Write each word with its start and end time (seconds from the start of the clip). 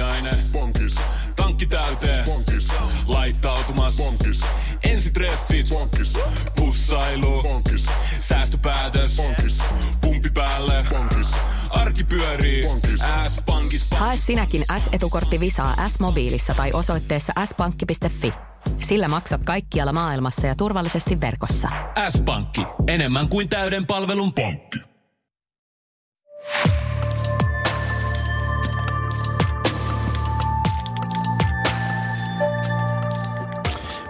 Aamiaine. 0.00 0.36
Bonkis. 0.52 0.94
Tankki 1.36 1.66
täyteen. 1.66 2.24
Bonkis. 2.24 2.68
Laittautumas. 3.06 3.96
Bonkis. 3.96 4.40
Ensitreffit. 4.82 5.68
Bonkis. 5.68 6.18
Pussailu. 6.56 7.42
Bonkis. 7.42 7.86
Säästöpäätös. 8.20 9.16
Bonkis. 9.16 9.58
Pumpi 10.00 10.30
päälle. 10.34 10.86
Bonkis. 10.90 11.30
Arki 11.70 12.04
pyörii. 12.04 12.62
Bonkis. 12.62 13.00
S-pankis. 13.28 13.86
Hae 13.90 14.16
sinäkin 14.16 14.64
S-etukortti 14.78 15.40
Visaa 15.40 15.88
S-mobiilissa 15.88 16.54
tai 16.54 16.70
osoitteessa 16.72 17.32
s-pankki.fi. 17.44 18.32
Sillä 18.78 19.08
maksat 19.08 19.44
kaikkialla 19.44 19.92
maailmassa 19.92 20.46
ja 20.46 20.54
turvallisesti 20.54 21.20
verkossa. 21.20 21.68
S-pankki. 22.10 22.66
Enemmän 22.86 23.28
kuin 23.28 23.48
täyden 23.48 23.86
palvelun 23.86 24.32
pankki. 24.32 24.78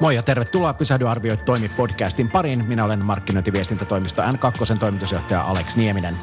Moi 0.04 0.14
ja 0.14 0.22
tervetuloa 0.22 0.74
Pysähdy 0.74 1.08
arvioi 1.08 1.36
toimi 1.36 1.68
podcastin 1.68 2.30
pariin. 2.30 2.64
Minä 2.68 2.84
olen 2.84 3.04
markkinointiviestintätoimisto 3.04 4.22
N2 4.22 4.78
toimitusjohtaja 4.78 5.42
Alex 5.42 5.76
Nieminen. 5.76 6.16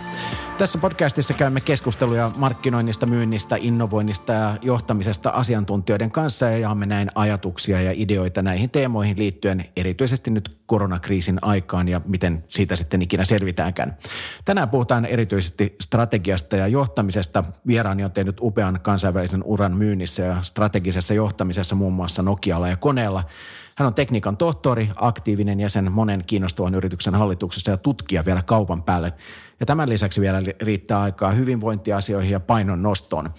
Tässä 0.57 0.77
podcastissa 0.77 1.33
käymme 1.33 1.61
keskusteluja 1.61 2.31
markkinoinnista, 2.37 3.05
myynnistä, 3.05 3.55
innovoinnista 3.59 4.33
ja 4.33 4.57
johtamisesta 4.61 5.29
asiantuntijoiden 5.29 6.11
kanssa 6.11 6.45
ja 6.45 6.57
jaamme 6.57 6.85
näin 6.85 7.09
ajatuksia 7.15 7.81
ja 7.81 7.91
ideoita 7.95 8.41
näihin 8.41 8.69
teemoihin 8.69 9.17
liittyen 9.17 9.65
erityisesti 9.75 10.31
nyt 10.31 10.57
koronakriisin 10.65 11.39
aikaan 11.41 11.87
ja 11.87 12.01
miten 12.05 12.43
siitä 12.47 12.75
sitten 12.75 13.01
ikinä 13.01 13.25
selvitäänkään. 13.25 13.97
Tänään 14.45 14.69
puhutaan 14.69 15.05
erityisesti 15.05 15.75
strategiasta 15.81 16.55
ja 16.55 16.67
johtamisesta. 16.67 17.43
Vieraani 17.67 18.03
on 18.03 18.11
tehnyt 18.11 18.37
upean 18.41 18.79
kansainvälisen 18.81 19.43
uran 19.43 19.73
myynnissä 19.73 20.23
ja 20.23 20.43
strategisessa 20.43 21.13
johtamisessa 21.13 21.75
muun 21.75 21.93
muassa 21.93 22.21
Nokialla 22.21 22.67
ja 22.67 22.77
Koneella– 22.77 23.23
hän 23.75 23.87
on 23.87 23.93
tekniikan 23.93 24.37
tohtori, 24.37 24.89
aktiivinen 24.95 25.59
jäsen 25.59 25.91
monen 25.91 26.23
kiinnostavan 26.27 26.75
yrityksen 26.75 27.15
hallituksessa 27.15 27.71
ja 27.71 27.77
tutkija 27.77 28.25
vielä 28.25 28.41
kaupan 28.45 28.83
päälle. 28.83 29.13
Ja 29.59 29.65
tämän 29.65 29.89
lisäksi 29.89 30.21
vielä 30.21 30.41
riittää 30.61 31.01
aikaa 31.01 31.31
hyvinvointiasioihin 31.31 32.31
ja 32.31 32.39
painon 32.39 32.83
nostoon. 32.83 33.29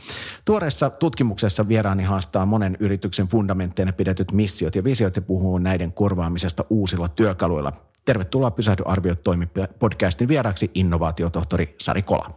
Tuoreessa 0.44 0.91
tutkimuksessa 0.91 1.69
vieraani 1.69 2.05
haastaa 2.05 2.47
monen 2.47 2.77
yrityksen 2.80 3.28
fundamentteina 3.28 3.92
pidetyt 3.92 4.33
missiot 4.33 4.75
ja 4.75 4.84
visiot 4.84 5.16
ja 5.16 5.22
puhuu 5.22 5.58
näiden 5.58 5.92
korvaamisesta 5.92 6.64
uusilla 6.70 7.08
työkaluilla. 7.08 7.72
Tervetuloa 8.05 8.50
Pysähdy 8.50 8.83
arviot 8.86 9.22
toimi 9.22 9.48
podcastin 9.78 10.28
vieraksi 10.28 10.70
innovaatiotohtori 10.75 11.77
Sari 11.80 12.03
Kola. 12.03 12.30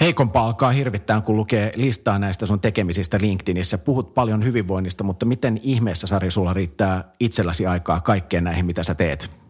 Heikompaa 0.00 0.46
alkaa 0.46 0.70
hirvittää, 0.70 1.20
kun 1.20 1.36
lukee 1.36 1.72
listaa 1.76 2.18
näistä 2.18 2.46
sun 2.46 2.60
tekemisistä 2.60 3.18
LinkedInissä. 3.20 3.78
Puhut 3.78 4.14
paljon 4.14 4.44
hyvinvoinnista, 4.44 5.04
mutta 5.04 5.26
miten 5.26 5.60
ihmeessä, 5.62 6.06
Sari, 6.06 6.30
sulla 6.30 6.52
riittää 6.52 7.04
itselläsi 7.20 7.66
aikaa 7.66 8.00
kaikkeen 8.00 8.44
näihin, 8.44 8.66
mitä 8.66 8.82
sä 8.82 8.94
teet? 8.94 9.45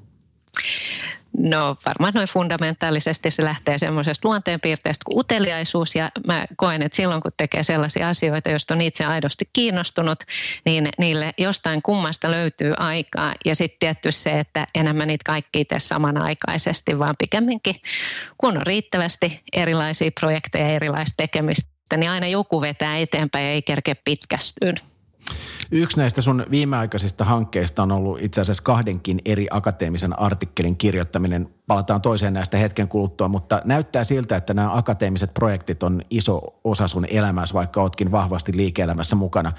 No 1.38 1.76
varmaan 1.86 2.12
noin 2.14 2.28
fundamentaalisesti 2.28 3.30
se 3.30 3.44
lähtee 3.44 3.78
semmoisesta 3.78 4.28
luonteenpiirteestä 4.28 5.02
kuin 5.04 5.18
uteliaisuus 5.18 5.94
ja 5.94 6.10
mä 6.26 6.46
koen, 6.56 6.82
että 6.82 6.96
silloin 6.96 7.22
kun 7.22 7.32
tekee 7.36 7.62
sellaisia 7.62 8.08
asioita, 8.08 8.50
joista 8.50 8.74
on 8.74 8.80
itse 8.80 9.04
aidosti 9.04 9.48
kiinnostunut, 9.52 10.18
niin 10.64 10.88
niille 10.98 11.34
jostain 11.38 11.82
kummasta 11.82 12.30
löytyy 12.30 12.72
aikaa 12.78 13.34
ja 13.44 13.54
sitten 13.54 13.78
tietty 13.78 14.12
se, 14.12 14.30
että 14.30 14.66
enemmän 14.74 15.08
niitä 15.08 15.24
kaikki 15.26 15.60
itse 15.60 15.76
samanaikaisesti, 15.78 16.98
vaan 16.98 17.14
pikemminkin 17.18 17.76
kun 18.38 18.56
on 18.56 18.66
riittävästi 18.66 19.40
erilaisia 19.52 20.10
projekteja 20.20 20.66
ja 20.66 20.74
erilaista 20.74 21.14
tekemistä, 21.16 21.96
niin 21.96 22.10
aina 22.10 22.26
joku 22.26 22.60
vetää 22.60 22.98
eteenpäin 22.98 23.44
ja 23.44 23.50
ei 23.50 23.62
kerkeä 23.62 23.94
pitkästyyn. 24.04 24.76
Yksi 25.70 25.96
näistä 25.96 26.22
sun 26.22 26.46
viimeaikaisista 26.50 27.24
hankkeista 27.24 27.82
on 27.82 27.92
ollut 27.92 28.18
itse 28.22 28.40
asiassa 28.40 28.62
kahdenkin 28.62 29.20
eri 29.24 29.46
akateemisen 29.50 30.18
artikkelin 30.18 30.76
kirjoittaminen. 30.76 31.48
Palataan 31.66 32.02
toiseen 32.02 32.34
näistä 32.34 32.58
hetken 32.58 32.88
kuluttua, 32.88 33.28
mutta 33.28 33.62
näyttää 33.64 34.04
siltä, 34.04 34.36
että 34.36 34.54
nämä 34.54 34.76
akateemiset 34.76 35.34
projektit 35.34 35.82
on 35.82 36.02
iso 36.10 36.40
osa 36.64 36.88
sun 36.88 37.06
elämässä, 37.10 37.54
vaikka 37.54 37.80
ootkin 37.82 38.12
vahvasti 38.12 38.56
liike-elämässä 38.56 39.16
mukana. 39.16 39.52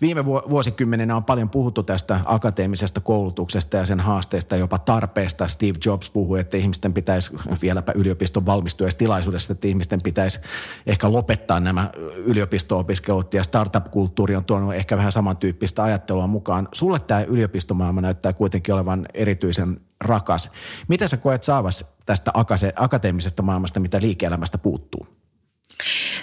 Viime 0.00 0.24
vuosikymmeninä 0.24 1.16
on 1.16 1.24
paljon 1.24 1.50
puhuttu 1.50 1.82
tästä 1.82 2.20
akateemisesta 2.24 3.00
koulutuksesta 3.00 3.76
ja 3.76 3.86
sen 3.86 4.00
haasteista 4.00 4.56
jopa 4.56 4.78
tarpeesta. 4.78 5.48
Steve 5.48 5.78
Jobs 5.86 6.10
puhui, 6.10 6.40
että 6.40 6.56
ihmisten 6.56 6.92
pitäisi 6.92 7.36
vieläpä 7.62 7.92
yliopiston 7.94 8.46
valmistujastilaisuudessa, 8.46 9.52
että 9.52 9.68
ihmisten 9.68 10.02
pitäisi 10.02 10.40
ehkä 10.86 11.12
lopettaa 11.12 11.60
nämä 11.60 11.90
yliopisto-opiskelut 12.16 13.34
ja 13.34 13.44
startup-kulttuuri 13.44 14.36
on 14.36 14.44
tuonut 14.44 14.74
ehkä 14.74 14.96
vähän 14.96 15.12
samantyyppistä 15.12 15.82
ajattelua 15.82 16.26
mukaan. 16.26 16.68
Sulle 16.72 17.00
tämä 17.00 17.22
yliopistomaailma 17.22 18.00
näyttää 18.00 18.32
kuitenkin 18.32 18.74
olevan 18.74 19.06
erityisen 19.14 19.80
rakas. 20.00 20.50
Mitä 20.88 21.08
sä 21.08 21.16
koet 21.16 21.42
saavas 21.42 21.84
tästä 22.06 22.32
akateemisesta 22.76 23.42
maailmasta, 23.42 23.80
mitä 23.80 24.00
liike-elämästä 24.00 24.58
puuttuu? 24.58 25.06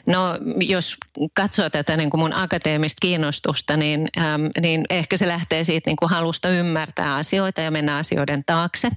No 0.06 0.38
jos 0.60 0.98
katsoo 1.34 1.70
tätä 1.70 1.98
niin 1.98 2.10
kuin 2.10 2.22
mun 2.22 2.34
akateemista 2.34 2.98
kiinnostusta, 3.02 3.78
niin, 3.78 4.08
ähm, 4.18 4.46
niin 4.62 4.84
ehkä 4.90 5.18
se 5.18 5.28
lähtee 5.28 5.64
siitä 5.64 5.90
niin 5.90 5.98
kuin 5.98 6.10
halusta 6.10 6.50
ymmärtää 6.50 7.16
asioita 7.16 7.62
ja 7.62 7.72
mennä 7.72 7.98
asioiden 7.98 8.44
taakse. 8.46 8.90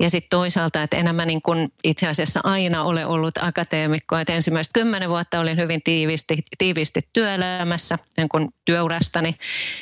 Ja 0.00 0.10
sitten 0.10 0.30
toisaalta, 0.30 0.82
että 0.82 0.96
enemmän 0.96 1.28
niin 1.28 1.42
kuin 1.42 1.72
itse 1.84 2.08
asiassa 2.08 2.40
aina 2.44 2.84
ole 2.84 3.06
ollut 3.06 3.34
akateemikko. 3.40 4.16
Että 4.16 4.32
ensimmäistä 4.32 4.72
kymmenen 4.74 5.08
vuotta 5.08 5.40
olin 5.40 5.56
hyvin 5.58 5.82
tiivisti, 5.82 6.42
tiivisti 6.58 7.08
työelämässä 7.12 7.98
niin 8.16 8.28
kuin 8.28 8.48
työurastani. 8.64 9.36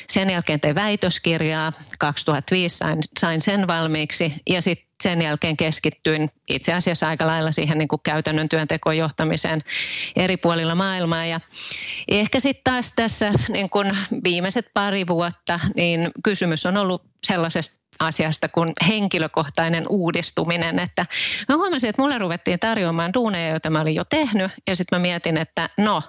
Sen 0.09 0.29
jälkeen 0.29 0.59
tein 0.59 0.75
väitöskirjaa. 0.75 1.73
2005 1.99 2.77
sain, 2.77 2.99
sain 3.19 3.41
sen 3.41 3.67
valmiiksi 3.67 4.33
ja 4.49 4.61
sitten 4.61 4.90
sen 5.01 5.21
jälkeen 5.21 5.57
keskittyin 5.57 6.29
itse 6.49 6.73
asiassa 6.73 7.07
aika 7.07 7.27
lailla 7.27 7.51
siihen 7.51 7.77
niin 7.77 7.87
kuin 7.87 8.01
käytännön 8.03 8.49
työntekoon 8.49 8.97
johtamiseen 8.97 9.63
eri 10.15 10.37
puolilla 10.37 10.75
maailmaa. 10.75 11.25
Ja 11.25 11.39
ehkä 12.07 12.39
sitten 12.39 12.73
taas 12.73 12.91
tässä 12.95 13.33
niin 13.49 13.69
kuin 13.69 13.91
viimeiset 14.23 14.65
pari 14.73 15.07
vuotta, 15.07 15.59
niin 15.75 16.09
kysymys 16.23 16.65
on 16.65 16.77
ollut 16.77 17.03
sellaisesta 17.23 17.81
asiasta 17.99 18.49
kuin 18.49 18.73
henkilökohtainen 18.87 19.85
uudistuminen. 19.89 20.79
Että 20.79 21.05
mä 21.49 21.55
huomasin, 21.55 21.89
että 21.89 22.01
mulle 22.01 22.17
ruvettiin 22.17 22.59
tarjoamaan 22.59 23.13
duuneja, 23.13 23.49
joita 23.49 23.69
mä 23.69 23.81
olin 23.81 23.95
jo 23.95 24.03
tehnyt. 24.03 24.51
Ja 24.67 24.75
sitten 24.75 24.99
mä 24.99 25.01
mietin, 25.01 25.37
että 25.37 25.69
no, 25.77 26.03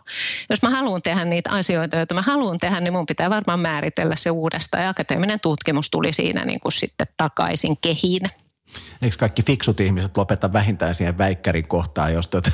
jos 0.50 0.62
mä 0.62 0.70
haluan 0.70 1.02
tehdä 1.02 1.24
niitä 1.24 1.50
asioita, 1.50 1.96
joita 1.96 2.14
mä 2.14 2.22
haluan 2.22 2.58
tehdä, 2.60 2.80
niin 2.80 2.92
mun 2.92 3.06
pitää 3.06 3.30
varmaan 3.30 3.60
määritellä 3.60 4.16
se 4.16 4.30
uudestaan. 4.30 4.84
Ja 4.84 4.90
akateeminen 4.90 5.40
tutkimus 5.40 5.90
tuli 5.90 6.12
siinä 6.12 6.44
niin 6.44 6.60
kuin 6.60 6.72
sitten 6.72 7.06
takaisin 7.16 7.76
kehiin. 7.76 8.22
Eikö 9.02 9.16
kaikki 9.18 9.42
fiksut 9.42 9.80
ihmiset 9.80 10.16
lopeta 10.16 10.52
vähintään 10.52 10.94
siihen 10.94 11.18
väikkärin 11.18 11.68
kohtaan, 11.68 12.12
jos, 12.12 12.28
tuota, 12.28 12.50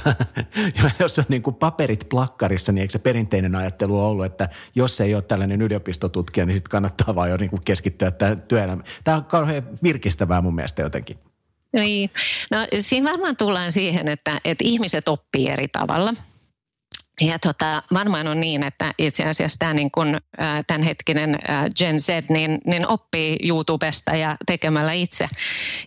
jos 1.00 1.18
on 1.18 1.24
niin 1.28 1.42
kuin 1.42 1.56
paperit 1.56 2.06
plakkarissa, 2.08 2.72
niin 2.72 2.82
eikö 2.82 2.92
se 2.92 2.98
perinteinen 2.98 3.56
ajattelu 3.56 4.04
ollut, 4.04 4.24
että 4.24 4.48
jos 4.74 5.00
ei 5.00 5.14
ole 5.14 5.22
tällainen 5.22 5.62
yliopistotutkija, 5.62 6.46
niin 6.46 6.54
sitten 6.54 6.70
kannattaa 6.70 7.14
vaan 7.14 7.30
jo 7.30 7.36
niin 7.36 7.50
kuin 7.50 7.62
keskittyä 7.64 8.10
tähän 8.10 8.42
työelämään. 8.42 8.88
Tämä 9.04 9.16
on 9.16 9.24
kauhean 9.24 9.62
virkistävää 9.82 10.40
mun 10.40 10.54
mielestä 10.54 10.82
jotenkin. 10.82 11.18
Niin, 11.72 12.10
no 12.50 12.58
siinä 12.80 13.10
varmaan 13.10 13.36
tullaan 13.36 13.72
siihen, 13.72 14.08
että, 14.08 14.40
että 14.44 14.64
ihmiset 14.64 15.08
oppii 15.08 15.48
eri 15.48 15.68
tavalla– 15.68 16.14
ja 17.20 17.38
tota, 17.38 17.82
varmaan 17.94 18.28
on 18.28 18.40
niin, 18.40 18.66
että 18.66 18.92
itse 18.98 19.24
asiassa 19.24 19.58
tämä 19.58 19.74
niin 19.74 19.90
kun, 19.90 20.14
tämänhetkinen 20.66 21.34
Gen 21.78 22.00
Z 22.00 22.08
niin, 22.28 22.58
niin 22.66 22.88
oppii 22.88 23.36
YouTubesta 23.44 24.16
ja 24.16 24.36
tekemällä 24.46 24.92
itse. 24.92 25.28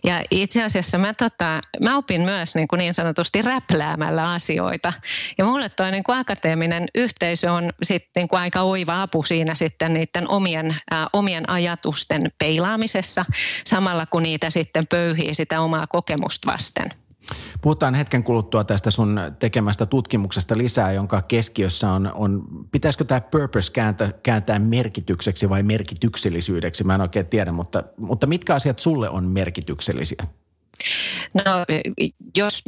Ja 0.04 0.22
itse 0.30 0.62
asiassa 0.62 0.98
mä, 0.98 1.14
tota, 1.14 1.60
mä 1.80 1.96
opin 1.96 2.20
myös 2.20 2.54
niin, 2.54 2.68
kuin 2.68 2.78
niin 2.78 2.94
sanotusti 2.94 3.42
räpläämällä 3.42 4.32
asioita. 4.32 4.92
Ja 5.38 5.44
mulle 5.44 5.68
tuo 5.68 5.90
niin 5.90 6.04
akateeminen 6.06 6.88
yhteisö 6.94 7.52
on 7.52 7.68
sitten 7.82 8.10
niin 8.16 8.28
kuin 8.28 8.40
aika 8.40 8.60
oiva 8.60 9.02
apu 9.02 9.22
siinä 9.22 9.54
sitten 9.54 9.92
niiden 9.92 10.28
omien, 10.28 10.70
äh, 10.70 11.06
omien 11.12 11.50
ajatusten 11.50 12.22
peilaamisessa, 12.38 13.24
samalla 13.66 14.06
kun 14.06 14.22
niitä 14.22 14.50
sitten 14.50 14.86
pöyhii 14.86 15.34
sitä 15.34 15.60
omaa 15.60 15.86
kokemusta 15.86 16.52
vasten. 16.52 17.01
Puhutaan 17.62 17.94
hetken 17.94 18.24
kuluttua 18.24 18.64
tästä 18.64 18.90
sun 18.90 19.20
tekemästä 19.38 19.86
tutkimuksesta 19.86 20.58
lisää, 20.58 20.92
jonka 20.92 21.22
keskiössä 21.22 21.90
on, 21.90 22.12
on 22.14 22.42
pitäisikö 22.72 23.04
tämä 23.04 23.20
purpose 23.20 23.72
kääntää, 23.72 24.12
kääntää 24.22 24.58
merkitykseksi 24.58 25.48
vai 25.48 25.62
merkityksellisyydeksi? 25.62 26.84
Mä 26.84 26.94
en 26.94 27.00
oikein 27.00 27.26
tiedä, 27.26 27.52
mutta, 27.52 27.84
mutta 28.06 28.26
mitkä 28.26 28.54
asiat 28.54 28.78
sulle 28.78 29.08
on 29.08 29.24
merkityksellisiä? 29.24 30.26
No 31.34 31.42
jos 32.36 32.64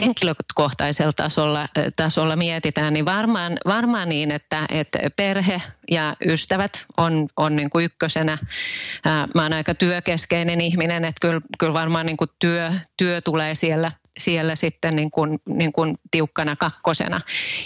henkilökohtaisella 0.00 1.12
tasolla, 1.12 1.68
tasolla 1.96 2.36
mietitään, 2.36 2.92
niin 2.92 3.04
varmaan, 3.04 3.58
varmaan 3.66 4.08
niin, 4.08 4.30
että, 4.30 4.66
että 4.70 4.98
perhe 5.16 5.62
ja 5.90 6.16
ystävät 6.26 6.86
on, 6.96 7.28
on 7.36 7.56
niin 7.56 7.70
kuin 7.70 7.84
ykkösenä. 7.84 8.38
Mä 9.34 9.42
oon 9.42 9.52
aika 9.52 9.74
työkeskeinen 9.74 10.60
ihminen, 10.60 11.04
että 11.04 11.20
kyllä, 11.20 11.40
kyllä 11.58 11.74
varmaan 11.74 12.06
niin 12.06 12.16
kuin 12.16 12.30
työ, 12.38 12.72
työ 12.96 13.20
tulee 13.20 13.54
siellä, 13.54 13.92
siellä 14.18 14.56
sitten 14.56 14.96
niin 14.96 15.10
kuin, 15.10 15.38
niin 15.48 15.72
kuin 15.72 15.98
tiukkana 16.10 16.56
kakkosena. 16.56 17.20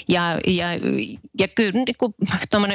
Ja, 0.08 0.38
ja, 0.46 0.66
ja 1.38 1.48
kyllä 1.48 1.72
niin 1.72 1.96
kuin 1.98 2.14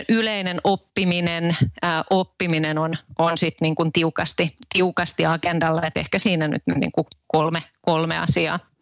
yleinen 0.09 0.61
oppiminen, 0.63 1.57
ää, 1.81 2.03
oppiminen 2.09 2.77
on, 2.77 2.93
on 3.19 3.37
sitten 3.37 3.65
niin 3.65 3.75
kuin 3.75 3.91
tiukasti, 3.91 4.55
tiukasti 4.73 5.25
agendalla, 5.25 5.81
että 5.83 5.99
ehkä 5.99 6.19
siinä 6.19 6.47
nyt 6.47 6.63
niin 6.75 6.91
kuin 6.91 7.07
kolme, 7.27 7.63
kolme 7.81 8.17
asiaa. 8.17 8.72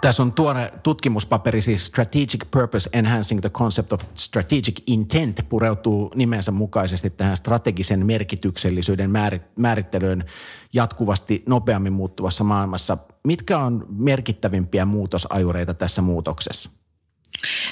Tässä 0.00 0.22
on 0.22 0.32
tuore 0.32 0.72
tutkimuspaperi, 0.82 1.62
siis 1.62 1.86
Strategic 1.86 2.50
Purpose 2.50 2.90
Enhancing 2.92 3.40
the 3.40 3.50
Concept 3.50 3.92
of 3.92 4.00
Strategic 4.14 4.82
Intent 4.86 5.40
pureutuu 5.48 6.12
nimensä 6.14 6.52
mukaisesti 6.52 7.10
tähän 7.10 7.36
strategisen 7.36 8.06
merkityksellisyyden 8.06 9.10
määrittelyyn 9.56 10.24
jatkuvasti 10.72 11.42
nopeammin 11.46 11.92
muuttuvassa 11.92 12.44
maailmassa. 12.44 12.96
Mitkä 13.24 13.58
on 13.58 13.86
merkittävimpiä 13.88 14.84
muutosajureita 14.84 15.74
tässä 15.74 16.02
muutoksessa? 16.02 16.79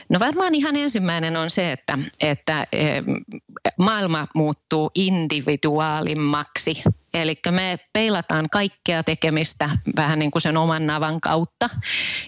No 0.08 0.20
varmaan 0.20 0.54
ihan 0.54 0.76
ensimmäinen 0.76 1.36
on 1.36 1.50
se, 1.50 1.72
että, 1.72 1.98
että 2.20 2.66
maailma 3.78 4.26
muuttuu 4.34 4.90
individuaalimmaksi 4.94 6.82
Eli 7.14 7.38
me 7.50 7.78
peilataan 7.92 8.50
kaikkea 8.50 9.02
tekemistä 9.02 9.70
vähän 9.96 10.18
niin 10.18 10.30
kuin 10.30 10.42
sen 10.42 10.56
oman 10.56 10.86
navan 10.86 11.20
kautta. 11.20 11.70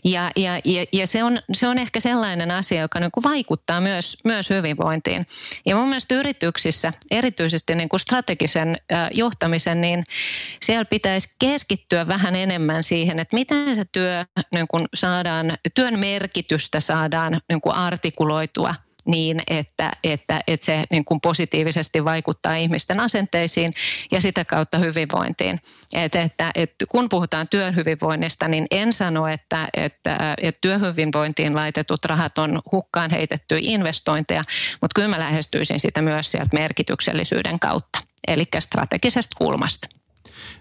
Ja, 0.04 0.30
ja, 0.36 0.60
ja, 0.64 0.84
ja 0.92 1.06
se, 1.06 1.24
on, 1.24 1.38
se 1.52 1.68
on 1.68 1.78
ehkä 1.78 2.00
sellainen 2.00 2.50
asia, 2.50 2.80
joka 2.80 3.00
niin 3.00 3.10
kuin 3.10 3.24
vaikuttaa 3.24 3.80
myös, 3.80 4.16
myös 4.24 4.50
hyvinvointiin. 4.50 5.26
Ja 5.66 5.76
mun 5.76 5.88
mielestä 5.88 6.14
yrityksissä, 6.14 6.92
erityisesti 7.10 7.74
niin 7.74 7.88
kuin 7.88 8.00
strategisen 8.00 8.76
johtamisen, 9.10 9.80
niin 9.80 10.04
siellä 10.62 10.84
pitäisi 10.84 11.34
keskittyä 11.38 12.08
vähän 12.08 12.36
enemmän 12.36 12.82
siihen, 12.82 13.18
että 13.18 13.36
miten 13.36 13.76
se 13.76 13.84
työ 13.92 14.24
niin 14.52 14.68
kuin 14.68 14.86
saadaan, 14.94 15.50
työn 15.74 15.98
merkitystä 15.98 16.80
saadaan 16.80 17.40
niin 17.48 17.60
kuin 17.60 17.74
artikuloitua– 17.74 18.74
niin, 19.10 19.40
että, 19.46 19.90
että, 20.04 20.40
että 20.46 20.66
se 20.66 20.84
niin 20.90 21.04
kuin 21.04 21.20
positiivisesti 21.20 22.04
vaikuttaa 22.04 22.56
ihmisten 22.56 23.00
asenteisiin 23.00 23.72
ja 24.10 24.20
sitä 24.20 24.44
kautta 24.44 24.78
hyvinvointiin. 24.78 25.60
Et, 25.94 26.14
että, 26.14 26.50
että 26.54 26.86
kun 26.88 27.08
puhutaan 27.08 27.48
työhyvinvoinnista, 27.48 28.48
niin 28.48 28.66
en 28.70 28.92
sano, 28.92 29.28
että, 29.28 29.68
että, 29.76 30.34
että 30.42 30.58
työhyvinvointiin 30.60 31.56
laitetut 31.56 32.04
rahat 32.04 32.38
on 32.38 32.62
hukkaan 32.72 33.10
heitettyjä 33.10 33.60
investointeja, 33.62 34.42
mutta 34.80 34.94
kyllä 34.94 35.08
mä 35.08 35.18
lähestyisin 35.18 35.80
sitä 35.80 36.02
myös 36.02 36.30
sieltä 36.30 36.56
merkityksellisyyden 36.56 37.60
kautta, 37.60 37.98
eli 38.28 38.44
strategisesta 38.58 39.34
kulmasta. 39.38 39.88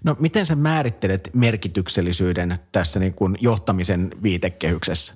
No 0.04 0.16
miten 0.20 0.46
sä 0.46 0.56
määrittelet 0.56 1.30
merkityksellisyyden 1.34 2.60
tässä 2.72 3.00
niin 3.00 3.14
kuin 3.14 3.38
johtamisen 3.42 4.12
viitekehyksessä? 4.24 5.14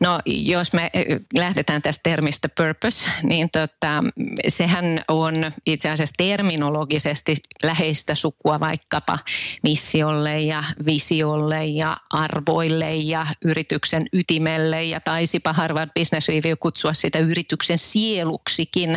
No 0.00 0.20
jos 0.26 0.72
me 0.72 0.90
lähdetään 1.36 1.82
tästä 1.82 2.00
termistä 2.02 2.48
purpose, 2.48 3.10
niin 3.22 3.50
tota, 3.50 4.04
sehän 4.48 5.00
on 5.08 5.52
itse 5.66 5.90
asiassa 5.90 6.14
terminologisesti 6.18 7.36
läheistä 7.62 8.14
sukua 8.14 8.60
vaikkapa 8.60 9.18
missiolle 9.62 10.40
ja 10.40 10.64
visiolle 10.86 11.66
ja 11.66 11.96
arvoille 12.10 12.94
ja 12.94 13.26
yrityksen 13.44 14.06
ytimelle 14.12 14.84
ja 14.84 15.00
taisipa 15.00 15.52
Harvard 15.52 15.90
Business 15.98 16.28
Review 16.28 16.56
kutsua 16.60 16.94
sitä 16.94 17.18
yrityksen 17.18 17.78
sieluksikin. 17.78 18.96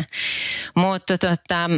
Mutta 0.74 1.18
tota, 1.18 1.70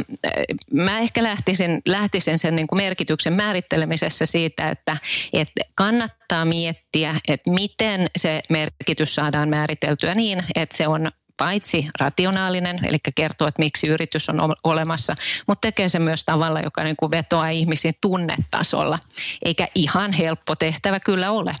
mä 0.73 0.99
ehkä 0.99 1.23
lähtisin, 1.23 1.81
lähtisin 1.87 2.39
sen 2.39 2.55
niin 2.55 2.67
kuin 2.67 2.79
merkityksen 2.81 3.33
määrittelemisessä 3.33 4.25
siitä, 4.25 4.69
että, 4.69 4.97
että 5.33 5.61
kannattaa 5.75 6.22
miettiä, 6.45 7.15
että 7.27 7.51
miten 7.51 8.07
se 8.17 8.41
merkitys 8.49 9.15
saadaan 9.15 9.49
määriteltyä 9.49 10.15
niin, 10.15 10.39
että 10.55 10.77
se 10.77 10.87
on 10.87 11.07
paitsi 11.37 11.87
rationaalinen, 11.99 12.79
eli 12.85 12.97
kertoo, 13.15 13.47
että 13.47 13.61
miksi 13.61 13.87
yritys 13.87 14.29
on 14.29 14.55
olemassa, 14.63 15.15
mutta 15.47 15.61
tekee 15.61 15.89
se 15.89 15.99
myös 15.99 16.25
tavalla, 16.25 16.59
joka 16.59 16.83
niin 16.83 16.95
kuin 16.95 17.11
vetoaa 17.11 17.49
ihmisiin 17.49 17.93
tunnetasolla, 18.01 18.99
eikä 19.45 19.67
ihan 19.75 20.13
helppo 20.13 20.55
tehtävä 20.55 20.99
kyllä 20.99 21.31
ole. 21.31 21.55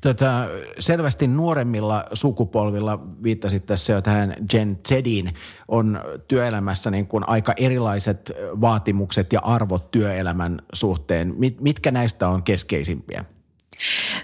Tätä 0.00 0.48
selvästi 0.78 1.26
nuoremmilla 1.26 2.04
sukupolvilla, 2.12 2.98
viittasit 3.22 3.66
tässä 3.66 3.92
jo 3.92 4.02
tähän 4.02 4.34
Gen 4.50 4.78
Zediin, 4.88 5.34
on 5.68 6.00
työelämässä 6.28 6.90
niin 6.90 7.06
kuin 7.06 7.28
aika 7.28 7.54
erilaiset 7.56 8.32
vaatimukset 8.60 9.32
ja 9.32 9.40
arvot 9.40 9.90
työelämän 9.90 10.62
suhteen. 10.72 11.34
Mitkä 11.60 11.90
näistä 11.90 12.28
on 12.28 12.42
keskeisimpiä? 12.42 13.24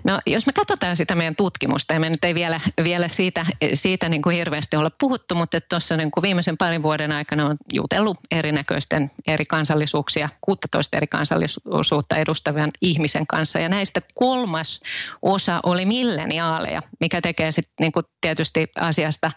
No 0.04 0.18
jos 0.26 0.46
me 0.46 0.52
katsotaan 0.52 0.96
sitä 0.96 1.14
meidän 1.14 1.36
tutkimusta, 1.36 1.94
ja 1.94 2.00
me 2.00 2.10
nyt 2.10 2.24
ei 2.24 2.34
vielä, 2.34 2.60
vielä 2.84 3.08
siitä, 3.12 3.46
siitä 3.74 4.08
niin 4.08 4.22
kuin 4.22 4.36
hirveästi 4.36 4.76
olla 4.76 4.90
puhuttu, 5.00 5.34
mutta 5.34 5.60
tuossa 5.60 5.96
niin 5.96 6.10
kuin 6.10 6.22
viimeisen 6.22 6.56
parin 6.56 6.82
vuoden 6.82 7.12
aikana 7.12 7.46
on 7.46 7.56
jutellut 7.72 8.18
erinäköisten 8.30 9.10
eri 9.26 9.44
kansallisuuksia, 9.44 10.28
16 10.40 10.96
eri 10.96 11.06
kansallisuutta 11.06 12.16
edustavan 12.16 12.70
ihmisen 12.80 13.26
kanssa, 13.26 13.58
ja 13.58 13.68
näistä 13.68 14.00
kolmas 14.14 14.80
osa 15.22 15.60
oli 15.62 15.84
milleniaaleja, 15.86 16.82
mikä 17.00 17.20
tekee 17.20 17.52
sitten 17.52 17.74
niin 17.80 17.92
kuin 17.92 18.06
tietysti 18.20 18.68
asiasta 18.80 19.32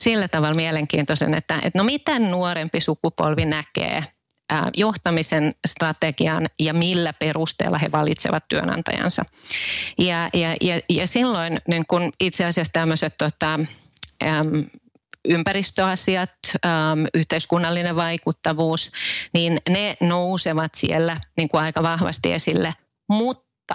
sillä 0.00 0.28
tavalla 0.28 0.54
mielenkiintoisen, 0.54 1.34
että, 1.34 1.54
että 1.54 1.78
no 1.78 1.84
miten 1.84 2.30
nuorempi 2.30 2.80
sukupolvi 2.80 3.44
näkee 3.44 4.04
johtamisen 4.76 5.54
strategian 5.66 6.46
ja 6.58 6.74
millä 6.74 7.12
perusteella 7.12 7.78
he 7.78 7.92
valitsevat 7.92 8.44
työnantajansa. 8.48 9.24
Ja, 9.98 10.30
ja, 10.34 10.56
ja, 10.60 10.80
ja 10.88 11.06
silloin 11.06 11.58
niin 11.68 11.84
kun 11.88 12.12
itse 12.20 12.44
asiassa 12.44 12.72
tämmöiset 12.72 13.14
tota, 13.18 13.60
ympäristöasiat, 15.28 16.30
yhteiskunnallinen 17.14 17.96
vaikuttavuus, 17.96 18.90
niin 19.34 19.60
ne 19.68 19.96
nousevat 20.00 20.74
siellä 20.74 21.20
niin 21.36 21.48
kuin 21.48 21.62
aika 21.62 21.82
vahvasti 21.82 22.32
esille. 22.32 22.74
Mutta 23.08 23.74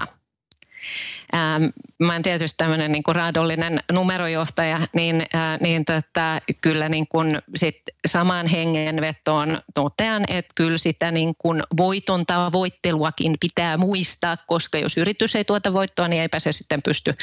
Ähm, 1.36 1.64
mä 2.00 2.12
olen 2.12 2.22
tietysti 2.22 2.58
tämmöinen 2.58 2.92
niin 2.92 3.04
raadollinen 3.08 3.80
numerojohtaja, 3.92 4.80
niin, 4.94 5.22
äh, 5.36 5.60
niin 5.60 5.86
tota, 5.86 6.42
kyllä 6.62 6.90
niin 6.90 7.08
kuin 7.08 7.42
sit 7.56 7.82
samaan 8.08 8.48
hengenvetoon 8.48 9.58
totean, 9.74 10.24
että 10.28 10.54
kyllä 10.56 10.78
sitä 10.78 11.12
niin 11.12 11.36
kuin 11.38 11.64
voiton 11.78 12.26
tavoitteluakin 12.26 13.38
pitää 13.40 13.78
muistaa, 13.78 14.38
koska 14.38 14.78
jos 14.78 14.98
yritys 14.98 15.36
ei 15.36 15.46
tuota 15.46 15.74
voittoa, 15.74 16.08
niin 16.08 16.22
eipä 16.22 16.40
se 16.40 16.52
sitten 16.52 16.82
pysty, 16.82 17.14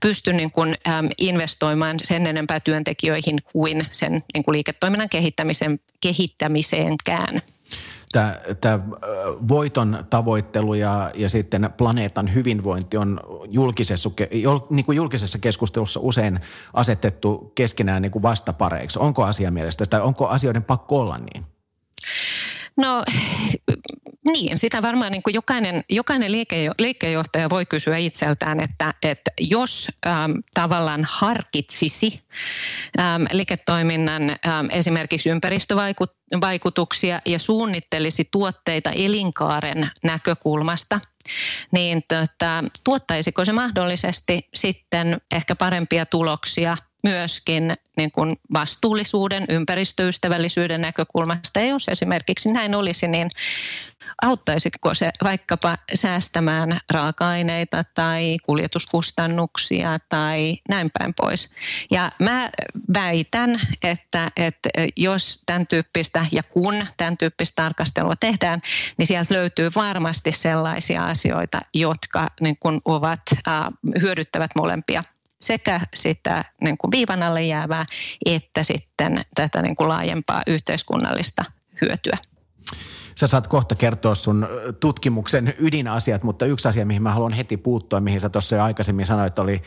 pysty 0.00 0.32
niin 0.32 0.50
kuin, 0.50 0.74
äm, 0.88 1.08
investoimaan 1.18 1.96
sen 2.02 2.26
enempää 2.26 2.60
työntekijöihin 2.60 3.38
kuin 3.52 3.86
sen 3.90 4.24
niin 4.34 4.44
kuin 4.44 4.52
liiketoiminnan 4.52 5.08
kehittämisen, 5.08 5.80
kehittämiseenkään 6.00 7.42
tämä, 8.12 8.40
tämä 8.60 8.80
voiton 9.48 10.06
tavoittelu 10.10 10.74
ja, 10.74 11.10
ja 11.14 11.28
sitten 11.28 11.70
planeetan 11.76 12.34
hyvinvointi 12.34 12.96
on 12.96 13.20
julkisessa, 13.48 14.10
niin 14.70 14.84
kuin 14.84 14.96
julkisessa 14.96 15.38
keskustelussa 15.38 16.00
usein 16.00 16.40
asetettu 16.72 17.52
keskenään 17.54 18.02
niin 18.02 18.12
kuin 18.12 18.22
vastapareiksi. 18.22 18.98
Onko 18.98 19.24
asia 19.24 19.50
mielestä 19.50 19.86
tai 19.86 20.00
onko 20.00 20.26
asioiden 20.26 20.64
pakko 20.64 21.00
olla 21.00 21.18
niin? 21.18 21.46
No 22.76 23.04
niin, 24.32 24.58
sitä 24.58 24.82
varmaan 24.82 25.12
niin 25.12 25.22
kuin 25.22 25.34
jokainen, 25.34 25.84
jokainen 25.88 26.32
liike, 26.32 26.70
liikejohtaja 26.78 27.50
voi 27.50 27.66
kysyä 27.66 27.96
itseltään, 27.96 28.60
että, 28.60 28.94
että 29.02 29.30
jos 29.40 29.88
äm, 30.06 30.34
tavallaan 30.54 31.06
harkitsisi 31.08 32.20
äm, 32.98 33.26
liiketoiminnan 33.32 34.30
äm, 34.30 34.68
esimerkiksi 34.70 35.30
ympäristövaikutuksia 35.30 37.20
ja 37.26 37.38
suunnittelisi 37.38 38.28
tuotteita 38.30 38.90
elinkaaren 38.90 39.86
näkökulmasta, 40.04 41.00
niin 41.72 42.02
tota, 42.08 42.64
tuottaisiko 42.84 43.44
se 43.44 43.52
mahdollisesti 43.52 44.48
sitten 44.54 45.20
ehkä 45.30 45.54
parempia 45.56 46.06
tuloksia 46.06 46.76
myöskin 47.04 47.72
niin 47.96 48.12
kuin 48.12 48.36
vastuullisuuden, 48.52 49.44
ympäristöystävällisyyden 49.48 50.80
näkökulmasta. 50.80 51.60
Ja 51.60 51.66
jos 51.66 51.88
esimerkiksi 51.88 52.52
näin 52.52 52.74
olisi, 52.74 53.08
niin 53.08 53.30
auttaisiko 54.22 54.94
se 54.94 55.10
vaikkapa 55.24 55.76
säästämään 55.94 56.78
raaka-aineita 56.90 57.84
tai 57.94 58.36
kuljetuskustannuksia 58.42 59.98
tai 60.08 60.56
näin 60.68 60.90
päin 60.98 61.14
pois. 61.14 61.50
Ja 61.90 62.12
mä 62.18 62.50
väitän, 62.94 63.60
että, 63.82 64.30
että 64.36 64.68
jos 64.96 65.42
tämän 65.46 65.66
tyyppistä 65.66 66.26
ja 66.32 66.42
kun 66.42 66.86
tämän 66.96 67.16
tyyppistä 67.16 67.62
tarkastelua 67.62 68.16
tehdään, 68.20 68.62
niin 68.96 69.06
sieltä 69.06 69.34
löytyy 69.34 69.70
varmasti 69.74 70.32
sellaisia 70.32 71.04
asioita, 71.04 71.60
jotka 71.74 72.26
niin 72.40 72.56
kuin 72.60 72.80
ovat, 72.84 73.22
äh, 73.48 73.64
hyödyttävät 74.00 74.50
molempia 74.54 75.04
sekä 75.44 75.80
sitä 75.94 76.44
niin 76.60 76.78
kuin 76.78 76.90
viivan 76.90 77.22
alle 77.22 77.42
jäävää 77.42 77.86
että 78.26 78.62
sitten 78.62 79.16
tätä 79.34 79.62
niin 79.62 79.76
kuin 79.76 79.88
laajempaa 79.88 80.42
yhteiskunnallista 80.46 81.44
hyötyä. 81.82 82.18
Sä 83.14 83.26
saat 83.26 83.46
kohta 83.46 83.74
kertoa 83.74 84.14
sun 84.14 84.48
tutkimuksen 84.80 85.54
ydinasiat, 85.58 86.22
mutta 86.22 86.46
yksi 86.46 86.68
asia, 86.68 86.86
mihin 86.86 87.02
mä 87.02 87.12
haluan 87.12 87.32
heti 87.32 87.56
puuttua, 87.56 88.00
mihin 88.00 88.20
sä 88.20 88.28
tuossa 88.28 88.56
jo 88.56 88.62
aikaisemmin 88.62 89.06
sanoit, 89.06 89.38
oli 89.38 89.62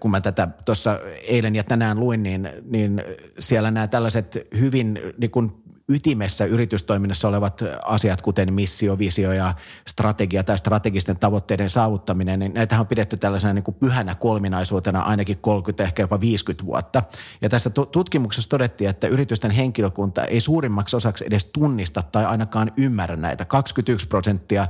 kun 0.00 0.10
mä 0.10 0.20
tätä 0.20 0.48
tuossa 0.64 1.00
eilen 1.22 1.56
ja 1.56 1.64
tänään 1.64 2.00
luin, 2.00 2.22
niin, 2.22 2.48
niin 2.70 3.02
siellä 3.38 3.70
nämä 3.70 3.86
tällaiset 3.86 4.38
hyvin 4.58 5.00
niin 5.18 5.30
kuin 5.30 5.52
ytimessä 5.88 6.44
yritystoiminnassa 6.44 7.28
olevat 7.28 7.60
asiat, 7.84 8.22
kuten 8.22 8.52
missio, 8.52 8.98
visio 8.98 9.32
ja 9.32 9.54
strategia 9.88 10.44
tai 10.44 10.58
strategisten 10.58 11.16
tavoitteiden 11.16 11.70
saavuttaminen, 11.70 12.38
niin 12.38 12.54
näitä 12.54 12.80
on 12.80 12.86
pidetty 12.86 13.16
tällaisena 13.16 13.52
niin 13.52 13.62
kuin 13.62 13.74
pyhänä 13.74 14.14
kolminaisuutena 14.14 15.00
ainakin 15.00 15.38
30, 15.38 15.82
ehkä 15.82 16.02
jopa 16.02 16.20
50 16.20 16.66
vuotta. 16.66 17.02
Ja 17.40 17.48
tässä 17.48 17.70
tutkimuksessa 17.70 18.50
todettiin, 18.50 18.90
että 18.90 19.06
yritysten 19.06 19.50
henkilökunta 19.50 20.24
ei 20.24 20.40
suurimmaksi 20.40 20.96
osaksi 20.96 21.24
edes 21.26 21.44
tunnista 21.44 22.02
tai 22.02 22.24
ainakaan 22.24 22.72
ymmärrä 22.76 23.16
näitä. 23.16 23.44
21 23.44 24.08
prosenttia 24.08 24.66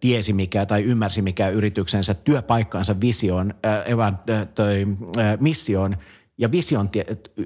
tiesi 0.00 0.32
mikä 0.32 0.66
tai 0.66 0.82
ymmärsi 0.82 1.22
mikä 1.22 1.48
yrityksensä 1.48 2.14
työpaikkaansa 2.14 3.00
visioon, 3.00 3.54
äh, 3.66 4.48
toi, 4.54 4.86
äh, 5.18 5.36
missioon 5.40 5.96
ja 6.38 6.50
vision 6.50 6.90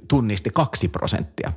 tunnisti 0.08 0.50
kaksi 0.50 0.88
prosenttia. 0.88 1.52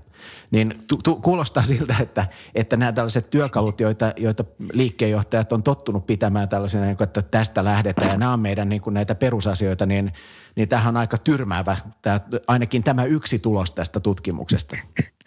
Niin 0.52 0.68
tu- 0.88 1.00
tu- 1.04 1.16
kuulostaa 1.16 1.64
siltä, 1.64 1.96
että, 2.00 2.28
että 2.56 2.78
nämä 2.78 2.92
tällaiset 2.92 3.30
työkalut, 3.30 3.80
joita, 3.80 4.14
joita 4.18 4.44
liikkeenjohtajat 4.74 5.54
on 5.54 5.64
tottunut 5.64 6.06
pitämään 6.06 6.50
tällaisena, 6.50 6.86
niin 6.86 7.04
että 7.04 7.22
tästä 7.22 7.64
lähdetään 7.64 8.12
ja 8.12 8.18
nämä 8.18 8.34
on 8.34 8.40
meidän 8.40 8.70
niin 8.70 8.82
kuin 8.82 8.94
näitä 8.94 9.16
perusasioita, 9.16 9.86
niin, 9.86 10.14
niin 10.56 10.70
tämähän 10.70 10.96
on 10.96 11.00
aika 11.00 11.18
tyrmäävä, 11.18 11.78
tämä, 12.02 12.20
ainakin 12.48 12.84
tämä 12.84 13.04
yksi 13.04 13.40
tulos 13.40 13.72
tästä 13.72 14.00
tutkimuksesta. 14.00 14.78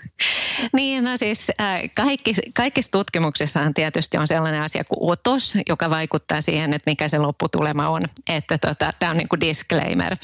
Niin, 0.73 1.05
no 1.05 1.17
siis 1.17 1.53
äh, 1.61 1.83
kaikki, 1.95 2.35
kaikissa 2.55 2.93
tutkimuksissahan 2.93 3.75
tietysti 3.75 4.19
on 4.19 4.29
sellainen 4.29 4.63
asia 4.63 4.85
kuin 4.85 5.13
otos, 5.13 5.55
joka 5.69 5.91
vaikuttaa 5.91 6.41
siihen, 6.41 6.75
että 6.75 6.91
mikä 6.91 7.09
se 7.09 7.19
lopputulema 7.19 7.89
on. 7.89 8.03
Että 8.29 8.59
tota, 8.59 8.91
tämä 8.99 9.11
on 9.11 9.17
niin 9.17 9.29
kuin 9.29 9.41
disclaimer. 9.41 10.17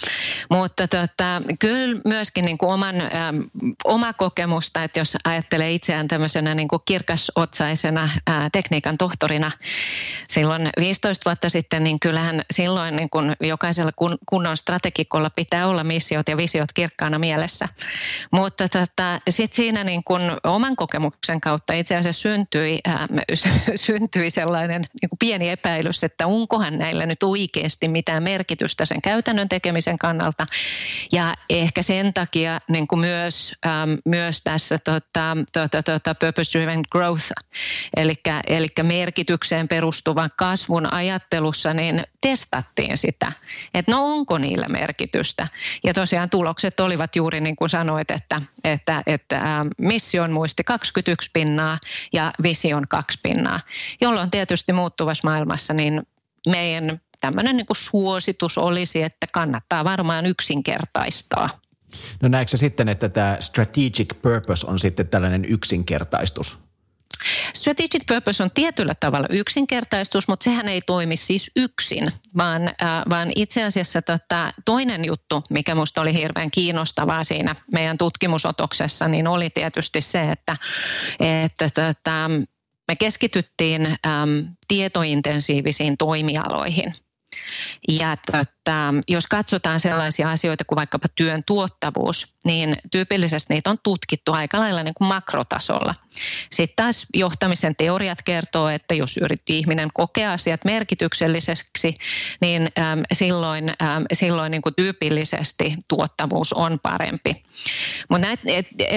Mutta 0.51 0.89
tota, 0.89 1.43
kyllä 1.59 2.01
myöskin 2.05 2.45
niin 2.45 2.59
kuin 2.59 2.73
oman, 2.73 3.01
ähm, 3.01 3.39
oma 3.85 4.13
kokemusta, 4.13 4.85
että 4.85 5.01
jos 5.01 5.17
ajattelee 5.25 5.73
itseään 5.73 6.09
tämmöisenä 6.09 6.55
niin 6.55 6.69
kuin 6.69 6.83
kirkasotsaisena 6.85 8.11
äh, 8.31 8.51
tekniikan 8.53 8.99
tohtorina 8.99 9.53
silloin 10.29 10.69
15 10.81 11.31
vuotta 11.31 11.49
sitten, 11.49 11.85
niin 11.85 12.01
kyllähän 12.01 12.41
silloin 12.51 12.97
niin 12.97 13.11
kuin 13.11 13.37
jokaisella 13.41 13.93
kun, 13.97 14.19
kunnon 14.27 14.57
strategikolla 14.57 15.31
pitää 15.31 15.67
olla 15.67 15.85
missiot 15.85 16.29
ja 16.29 16.37
visiot 16.37 16.73
kirkkaana 16.73 17.19
mielessä. 17.19 17.69
Mutta 18.33 18.69
tota, 18.69 19.21
sitten 19.31 19.51
siinä 19.71 19.85
niin 19.85 20.05
kuin 20.05 20.23
oman 20.45 20.77
kokemuksen 20.77 21.41
kautta 21.41 21.73
itse 21.73 21.97
asiassa 21.97 22.23
syntyi, 22.23 22.79
äh, 22.89 23.07
syntyi 23.77 24.31
sellainen 24.31 24.85
niin 25.03 25.09
kuin 25.11 25.19
pieni 25.19 25.51
epäilys, 25.51 26.05
että 26.05 26.27
onkohan 26.27 26.79
näillä 26.79 27.07
nyt 27.07 27.23
oikeasti 27.23 27.89
mitään 27.89 28.23
merkitystä 28.23 28.85
sen 28.85 29.03
käytännön 29.03 29.49
tekemisen 29.49 29.99
kannalta. 29.99 30.47
Ja 31.13 31.35
ehkä 31.51 31.83
sen 31.83 32.15
takia 32.15 32.61
niin 32.69 32.89
kuin 32.89 33.01
myös, 33.01 33.55
ähm, 33.67 33.91
myös 34.05 34.43
tässä 34.43 34.79
tota, 34.79 35.37
tota, 35.53 35.83
tota, 35.83 36.15
purpose-driven 36.15 36.81
growth, 36.91 37.33
eli 37.97 38.69
merkitykseen 38.83 39.69
perustuvan 39.69 40.31
kasvun 40.37 40.93
ajattelussa, 40.93 41.73
niin 41.75 42.03
testattiin 42.21 42.99
sitä, 42.99 43.33
että 43.75 43.93
no 43.93 44.05
onko 44.05 44.39
niillä 44.39 44.67
merkitystä. 44.69 45.49
Ja 45.85 45.95
tosiaan 45.95 46.31
tulokset 46.31 46.81
olivat 46.81 47.17
juuri 47.17 47.41
niin 47.41 47.57
kuin 47.57 47.71
sanoit, 47.71 48.11
että, 48.11 48.43
että, 48.65 49.03
että 49.07 49.65
mission 49.79 50.33
muisti 50.33 50.65
21 50.65 51.31
pinnaa 51.33 51.79
ja 52.13 52.33
vision 52.43 52.89
2 52.89 53.19
pinnaa, 53.23 53.61
jolloin 54.01 54.31
tietysti 54.31 54.73
muuttuvassa 54.73 55.29
maailmassa 55.29 55.75
niin 55.75 56.03
meidän 56.49 57.01
tämmöinen 57.21 57.57
niin 57.57 57.67
suositus 57.73 58.59
olisi, 58.59 59.03
että 59.03 59.27
kannattaa 59.33 59.85
varmaan 59.85 60.27
yksinkertaistaa. 60.27 61.49
No 62.23 62.29
näetkö 62.29 62.57
sitten, 62.57 62.89
että 62.89 63.09
tämä 63.09 63.37
strategic 63.41 64.23
purpose 64.23 64.67
on 64.67 64.79
sitten 64.79 65.09
tällainen 65.09 65.45
yksinkertaistus? 65.45 66.59
Strategic 67.55 68.07
purpose 68.09 68.43
on 68.43 68.51
tietyllä 68.51 68.95
tavalla 69.01 69.27
yksinkertaistus, 69.31 70.29
mutta 70.29 70.45
sehän 70.45 70.69
ei 70.69 70.81
toimi 70.81 71.17
siis 71.17 71.51
yksin, 71.57 72.13
vaan, 72.39 72.63
äh, 72.63 73.03
vaan 73.11 73.33
itse 73.37 73.65
asiassa 73.65 74.03
tota, 74.03 74.53
toinen 74.65 75.05
juttu, 75.05 75.43
mikä 75.51 75.75
minusta 75.75 76.01
oli 76.01 76.15
hirveän 76.15 76.51
kiinnostavaa 76.51 77.25
siinä 77.25 77.57
meidän 77.73 77.99
tutkimusotoksessa, 77.99 79.09
niin 79.09 79.29
oli 79.29 79.51
tietysti 79.51 80.01
se, 80.01 80.21
että, 80.21 80.57
että 81.21 81.71
tota, 81.75 82.31
me 82.89 82.97
keskityttiin 82.99 83.87
äm, 83.87 84.47
tietointensiivisiin 84.69 85.97
toimialoihin– 85.97 86.93
ja 87.89 88.17
tota, 88.33 88.45
jos 89.09 89.27
katsotaan 89.27 89.81
sellaisia 89.81 90.31
asioita 90.31 90.65
kuin 90.65 90.77
vaikkapa 90.77 91.09
työn 91.15 91.43
tuottavuus, 91.47 92.37
niin 92.45 92.75
tyypillisesti 92.91 93.55
niitä 93.55 93.71
on 93.71 93.79
tutkittu 93.83 94.33
aika 94.33 94.61
lailla 94.61 94.83
niin 94.83 94.95
kuin 94.95 95.09
makrotasolla. 95.09 95.95
Sitten 96.53 96.77
taas 96.77 97.07
johtamisen 97.15 97.77
teoriat 97.77 98.23
kertoo, 98.23 98.69
että 98.69 98.95
jos 98.95 99.17
yritti 99.17 99.59
ihminen 99.59 99.89
kokea 99.95 100.33
asiat 100.33 100.65
merkitykselliseksi, 100.65 101.95
niin 102.41 102.69
äm, 102.79 103.03
silloin, 103.13 103.69
äm, 103.69 104.05
silloin 104.13 104.51
niin 104.51 104.63
kuin 104.63 104.75
tyypillisesti 104.75 105.75
tuottavuus 105.89 106.53
on 106.53 106.79
parempi. 106.83 107.43
Mutta 108.09 108.29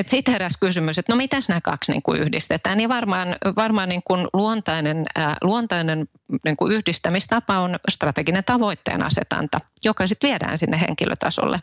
sitten 0.08 0.32
heräsi 0.32 0.60
kysymys, 0.60 0.98
että 0.98 1.14
no 1.14 1.18
mitäs 1.18 1.50
nämä 1.50 1.62
kaksi 1.62 1.92
niin 1.92 2.04
kuin 2.04 2.22
yhdistetään, 2.22 2.78
niin 2.78 2.90
varmaan, 2.90 3.36
varmaan 3.56 3.90
niin 3.90 4.04
kuin 4.04 4.28
luontainen, 4.34 5.06
äh, 5.20 5.36
luontainen 5.42 6.08
niin 6.46 6.58
kuin 6.58 6.72
yhdistämistapa 6.72 7.60
on 7.60 7.76
strateginen 7.90 8.44
tavoitteen 8.44 9.04
asetanta, 9.04 9.60
joka 9.84 10.08
sitten 10.08 10.30
viedään 10.30 10.58
sinne 10.58 10.82
henkilötasolle. 10.82 11.60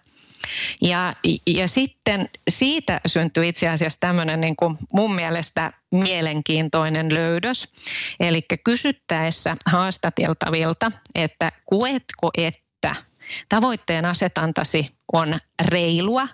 Ja, 0.82 1.12
ja 1.46 1.68
sitten 1.68 2.28
siitä 2.50 3.00
syntyi 3.06 3.48
itse 3.48 3.68
asiassa 3.68 4.00
tämmöinen 4.00 4.40
niin 4.40 4.56
kuin 4.56 4.78
mun 4.92 5.14
mielestä 5.14 5.72
mielenkiintoinen 5.90 7.14
löydös. 7.14 7.68
Eli 8.20 8.42
kysyttäessä 8.64 9.56
haastateltavilta, 9.66 10.92
että 11.14 11.52
koetko, 11.64 12.30
että 12.38 12.94
tavoitteen 13.48 14.04
asetantasi 14.04 14.90
on 15.12 15.34
reilua 15.68 16.28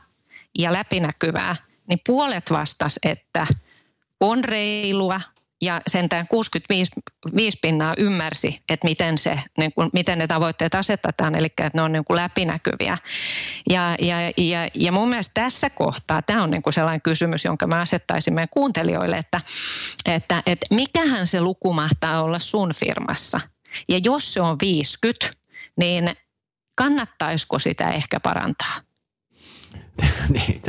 ja 0.58 0.73
läpinäkyvää, 0.73 1.56
niin 1.88 2.00
puolet 2.06 2.50
vastas, 2.50 2.99
että 3.02 3.46
on 4.20 4.44
reilua 4.44 5.20
ja 5.62 5.80
sentään 5.86 6.28
65 6.28 7.58
pinnaa 7.62 7.94
ymmärsi, 7.98 8.62
että 8.68 8.84
miten, 8.84 9.18
se, 9.18 9.40
niin 9.58 9.72
kuin, 9.72 9.90
miten 9.92 10.18
ne 10.18 10.26
tavoitteet 10.26 10.75
asetetaan, 10.75 11.34
eli 11.34 11.46
että 11.46 11.70
ne 11.75 11.82
on 11.82 11.92
niin 11.92 12.04
kuin 12.04 12.16
läpinäkyviä. 12.16 12.98
Ja, 13.70 13.96
ja, 14.00 14.16
ja, 14.36 14.68
ja 14.75 14.92
mun 14.92 15.08
mielestä 15.08 15.42
tässä 15.42 15.70
kohtaa 15.70 16.22
tämä 16.22 16.42
on 16.42 16.50
niin 16.50 16.62
kuin 16.62 16.72
sellainen 16.72 17.02
kysymys, 17.02 17.44
jonka 17.44 17.66
mä 17.66 17.80
asettaisin 17.80 18.34
meidän 18.34 18.48
kuuntelijoille, 18.50 19.16
että, 19.16 19.40
että, 20.06 20.42
että 20.46 20.66
mikähän 20.70 21.26
se 21.26 21.40
luku 21.40 21.72
mahtaa 21.72 22.22
olla 22.22 22.38
sun 22.38 22.75
firmassa. 22.75 23.40
Ja 23.88 24.00
jos 24.04 24.34
se 24.34 24.40
on 24.40 24.56
50, 24.60 25.30
niin 25.76 26.10
kannattaisiko 26.75 27.58
sitä 27.58 27.88
ehkä 27.88 28.20
parantaa? 28.20 28.86
niin, 30.29 30.62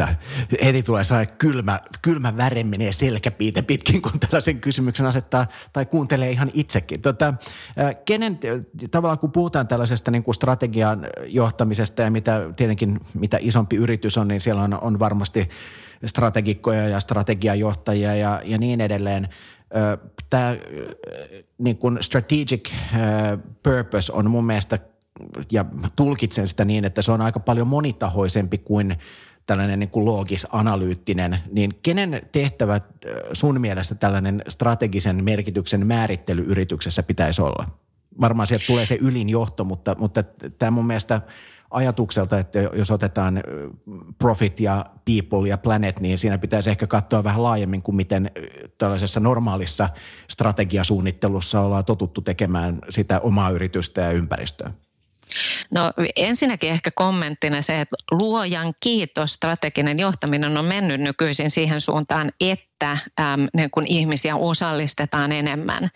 heti 0.63 0.83
tulee 0.83 1.03
sellainen 1.03 1.37
kylmä, 1.37 1.79
kylmä 2.01 2.37
väre 2.37 2.63
menee 2.63 2.91
selkäpiitä 2.91 3.63
pitkin, 3.63 4.01
kun 4.01 4.19
tällaisen 4.19 4.61
kysymyksen 4.61 5.05
asettaa 5.05 5.47
tai 5.73 5.85
kuuntelee 5.85 6.31
ihan 6.31 6.51
itsekin. 6.53 7.01
Tota, 7.01 7.33
kenen, 8.05 8.39
tavallaan 8.91 9.19
kun 9.19 9.31
puhutaan 9.31 9.67
tällaisesta 9.67 10.11
niin 10.11 10.23
kuin 10.23 10.35
strategian 10.35 11.07
johtamisesta 11.25 12.01
ja 12.01 12.11
mitä 12.11 12.53
tietenkin 12.55 12.99
mitä 13.13 13.37
isompi 13.41 13.75
yritys 13.75 14.17
on, 14.17 14.27
niin 14.27 14.41
siellä 14.41 14.61
on, 14.61 14.81
on 14.81 14.99
varmasti 14.99 15.49
strategikkoja 16.05 16.87
ja 16.87 16.99
strategiajohtajia 16.99 18.15
ja, 18.15 18.41
ja 18.45 18.57
niin 18.57 18.81
edelleen. 18.81 19.29
Tämä 20.29 20.55
niin 21.57 21.77
kuin 21.77 21.97
strategic 22.01 22.71
purpose 23.63 24.13
on 24.13 24.31
mun 24.31 24.45
mielestä– 24.45 24.79
ja 25.51 25.65
tulkitsen 25.95 26.47
sitä 26.47 26.65
niin, 26.65 26.85
että 26.85 27.01
se 27.01 27.11
on 27.11 27.21
aika 27.21 27.39
paljon 27.39 27.67
monitahoisempi 27.67 28.57
kuin 28.57 28.97
tällainen 29.45 29.79
niin 29.79 29.89
kuin 29.89 30.05
loogis-analyyttinen, 30.05 31.39
niin 31.51 31.71
kenen 31.83 32.21
tehtävät 32.31 32.83
sun 33.33 33.61
mielestä 33.61 33.95
tällainen 33.95 34.41
strategisen 34.47 35.23
merkityksen 35.23 35.87
määrittely 35.87 36.43
yrityksessä 36.47 37.03
pitäisi 37.03 37.41
olla? 37.41 37.67
Varmaan 38.21 38.47
sieltä 38.47 38.65
tulee 38.67 38.85
se 38.85 38.97
ylin 39.01 39.29
johto, 39.29 39.63
mutta, 39.63 39.95
mutta 39.99 40.23
tämä 40.59 40.71
mun 40.71 40.87
mielestä 40.87 41.21
ajatukselta, 41.71 42.39
että 42.39 42.59
jos 42.59 42.91
otetaan 42.91 43.43
profit 44.17 44.59
ja 44.59 44.85
people 45.05 45.49
ja 45.49 45.57
planet, 45.57 45.99
niin 45.99 46.17
siinä 46.17 46.37
pitäisi 46.37 46.69
ehkä 46.69 46.87
katsoa 46.87 47.23
vähän 47.23 47.43
laajemmin 47.43 47.81
kuin 47.81 47.95
miten 47.95 48.31
tällaisessa 48.77 49.19
normaalissa 49.19 49.89
strategiasuunnittelussa 50.29 51.61
ollaan 51.61 51.85
totuttu 51.85 52.21
tekemään 52.21 52.79
sitä 52.89 53.19
omaa 53.19 53.49
yritystä 53.49 54.01
ja 54.01 54.11
ympäristöä. 54.11 54.71
No 55.71 55.93
ensinnäkin 56.15 56.71
ehkä 56.71 56.91
kommenttina 56.91 57.61
se, 57.61 57.81
että 57.81 57.95
luojan 58.11 58.73
kiitos 58.79 59.33
strateginen 59.33 59.99
johtaminen 59.99 60.57
on 60.57 60.65
mennyt 60.65 61.01
nykyisin 61.01 61.51
siihen 61.51 61.81
suuntaan, 61.81 62.31
että 62.39 62.66
että 62.77 62.97
äm, 63.19 63.47
niin 63.53 63.71
kun 63.71 63.83
ihmisiä 63.87 64.35
osallistetaan 64.35 65.31
enemmän. 65.31 65.89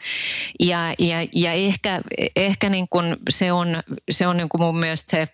Ja, 0.60 0.94
ja, 1.00 1.28
ja 1.36 1.52
ehkä, 1.52 2.02
ehkä 2.36 2.70
niin 2.70 2.88
kun 2.90 3.18
se 3.30 3.52
on, 3.52 3.68
se 4.12 4.28
on 4.28 4.38
niin 4.38 4.50
kun 4.50 4.62
mun 4.62 4.80
mielestä 4.80 5.18
se, 5.18 5.28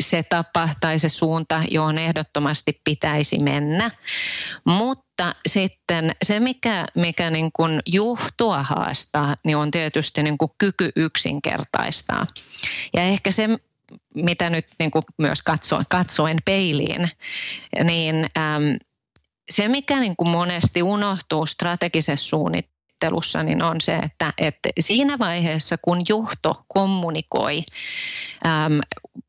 se 0.00 0.22
tapa 0.22 0.68
tai 0.80 0.98
se 0.98 1.08
suunta, 1.08 1.62
johon 1.70 1.98
ehdottomasti 1.98 2.80
pitäisi 2.84 3.38
mennä. 3.38 3.90
Mutta 4.64 5.34
sitten 5.48 6.10
se, 6.22 6.40
mikä, 6.40 6.86
mikä 6.94 7.30
niin 7.30 7.50
kun 7.52 7.80
juhtua 7.86 8.62
haastaa, 8.62 9.36
niin 9.44 9.56
on 9.56 9.70
tietysti 9.70 10.22
niin 10.22 10.38
kun 10.38 10.54
kyky 10.58 10.90
yksinkertaistaa. 10.96 12.26
Ja 12.94 13.02
ehkä 13.02 13.30
se, 13.30 13.48
mitä 14.14 14.50
nyt 14.50 14.66
niin 14.78 14.90
kuin 14.90 15.04
myös 15.18 15.42
katsoin, 15.42 15.86
katsoin 15.88 16.38
peiliin, 16.44 17.08
niin 17.84 18.26
äm, 18.38 18.78
se 19.50 19.68
mikä 19.68 20.00
niin 20.00 20.16
kuin 20.16 20.28
monesti 20.28 20.82
unohtuu 20.82 21.46
strategisessa 21.46 22.28
suunnittelussa, 22.28 23.42
niin 23.42 23.62
on 23.62 23.80
se, 23.80 23.96
että, 23.96 24.32
että 24.38 24.68
siinä 24.80 25.18
vaiheessa, 25.18 25.76
kun 25.82 26.02
johto 26.08 26.64
kommunikoi 26.68 27.62
äm, 28.46 28.80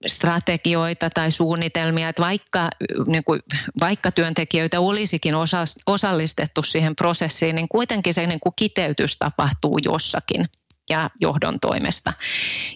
strategioita 0.08 1.10
tai 1.10 1.32
suunnitelmia, 1.32 2.10
että 2.10 2.22
vaikka, 2.22 2.70
niin 3.08 3.24
kuin, 3.24 3.40
vaikka 3.80 4.12
työntekijöitä 4.12 4.80
olisikin 4.80 5.36
osa, 5.36 5.64
osallistettu 5.86 6.64
siihen 6.64 6.96
prosessiin, 6.96 7.56
niin 7.56 7.70
kuitenkin 7.70 8.14
se 8.14 8.28
niin 8.28 8.40
kuin 8.40 8.54
kiteytys 8.56 9.18
tapahtuu 9.18 9.80
jossakin 9.86 10.50
ja 10.90 11.10
johdon 11.22 11.60
toimesta. 11.60 12.14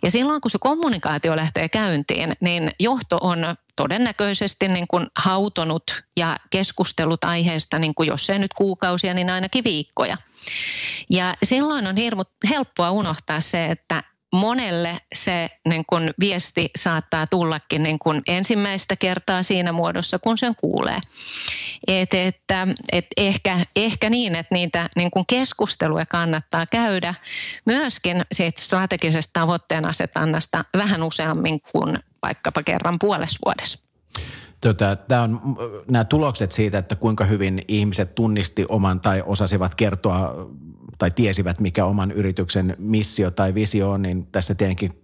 Ja 0.04 0.12
silloin 0.12 0.42
kun 0.42 0.52
se 0.52 0.58
kommunikaatio 0.62 1.36
lähtee 1.36 1.70
käyntiin, 1.70 2.34
niin 2.40 2.72
johto 2.80 3.18
on 3.22 3.56
todennäköisesti 3.76 4.68
niin 4.68 4.88
kuin 4.88 5.08
hautonut 5.18 6.04
ja 6.18 6.38
keskustellut 6.50 7.24
aiheesta, 7.24 7.80
niin 7.80 7.96
kuin 7.96 8.08
jos 8.08 8.30
ei 8.30 8.40
nyt 8.40 8.54
kuukausia, 8.54 9.14
niin 9.14 9.30
ainakin 9.30 9.64
viikkoja. 9.64 10.18
Ja 11.10 11.34
silloin 11.44 11.88
on 11.88 11.96
hirmu, 11.96 12.24
helppoa 12.50 12.92
unohtaa 12.92 13.42
se, 13.42 13.66
että 13.66 14.04
monelle 14.34 14.98
se 15.16 15.50
niin 15.70 15.84
kun 15.90 16.10
viesti 16.20 16.70
saattaa 16.78 17.28
tullakin 17.28 17.84
niin 17.84 18.00
kun 18.00 18.22
ensimmäistä 18.28 18.96
kertaa 18.96 19.44
siinä 19.44 19.72
muodossa, 19.72 20.20
kun 20.20 20.38
sen 20.38 20.56
kuulee. 20.56 21.00
Et, 21.88 22.14
että, 22.14 22.68
et 22.92 23.06
ehkä, 23.18 23.66
ehkä 23.76 24.10
niin, 24.10 24.36
että 24.36 24.56
niitä 24.56 24.90
niin 24.96 25.12
kun 25.12 25.26
keskusteluja 25.30 26.06
kannattaa 26.06 26.66
käydä 26.66 27.14
myöskin 27.66 28.22
siitä 28.32 28.62
strategisesta 28.62 29.40
tavoitteen 29.40 29.90
asetannasta 29.90 30.66
vähän 30.78 31.04
useammin 31.04 31.62
kuin 31.72 31.96
vaikkapa 32.24 32.64
kerran 32.64 33.00
puolessa 33.00 33.40
vuodessa. 33.46 33.80
Tota, 34.62 34.96
tämä 34.96 35.22
on, 35.22 35.42
nämä 35.92 36.04
tulokset 36.04 36.52
siitä, 36.52 36.78
että 36.78 36.96
kuinka 36.96 37.26
hyvin 37.26 37.62
ihmiset 37.68 38.16
tunnisti 38.16 38.66
oman 38.70 39.00
tai 39.02 39.24
osasivat 39.26 39.76
kertoa 39.76 40.50
tai 40.98 41.12
tiesivät, 41.12 41.60
mikä 41.60 41.86
oman 41.86 42.12
yrityksen 42.12 42.76
missio 42.80 43.32
tai 43.32 43.54
visio 43.54 43.92
on, 43.92 44.02
niin 44.02 44.28
tässä 44.32 44.56
tietenkin 44.56 45.02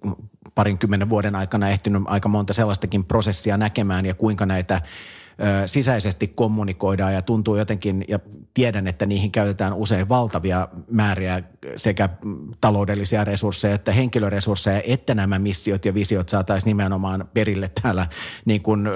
parinkymmenen 0.55 1.09
vuoden 1.09 1.35
aikana 1.35 1.69
ehtinyt 1.69 2.03
aika 2.05 2.29
monta 2.29 2.53
sellaistakin 2.53 3.05
prosessia 3.05 3.57
näkemään 3.57 4.05
ja 4.05 4.13
kuinka 4.13 4.45
näitä 4.45 4.81
sisäisesti 5.65 6.27
kommunikoidaan 6.27 7.13
ja 7.13 7.21
tuntuu 7.21 7.55
jotenkin, 7.55 8.05
ja 8.07 8.19
tiedän, 8.53 8.87
että 8.87 9.05
niihin 9.05 9.31
käytetään 9.31 9.73
usein 9.73 10.09
valtavia 10.09 10.67
määriä 10.91 11.43
sekä 11.75 12.09
taloudellisia 12.61 13.23
resursseja 13.23 13.75
että 13.75 13.91
henkilöresursseja, 13.91 14.81
että 14.85 15.15
nämä 15.15 15.39
missiot 15.39 15.85
ja 15.85 15.93
visiot 15.93 16.29
saataisiin 16.29 16.69
nimenomaan 16.69 17.29
perille 17.33 17.71
täällä 17.81 18.07
niin 18.45 18.61
kuin 18.61 18.87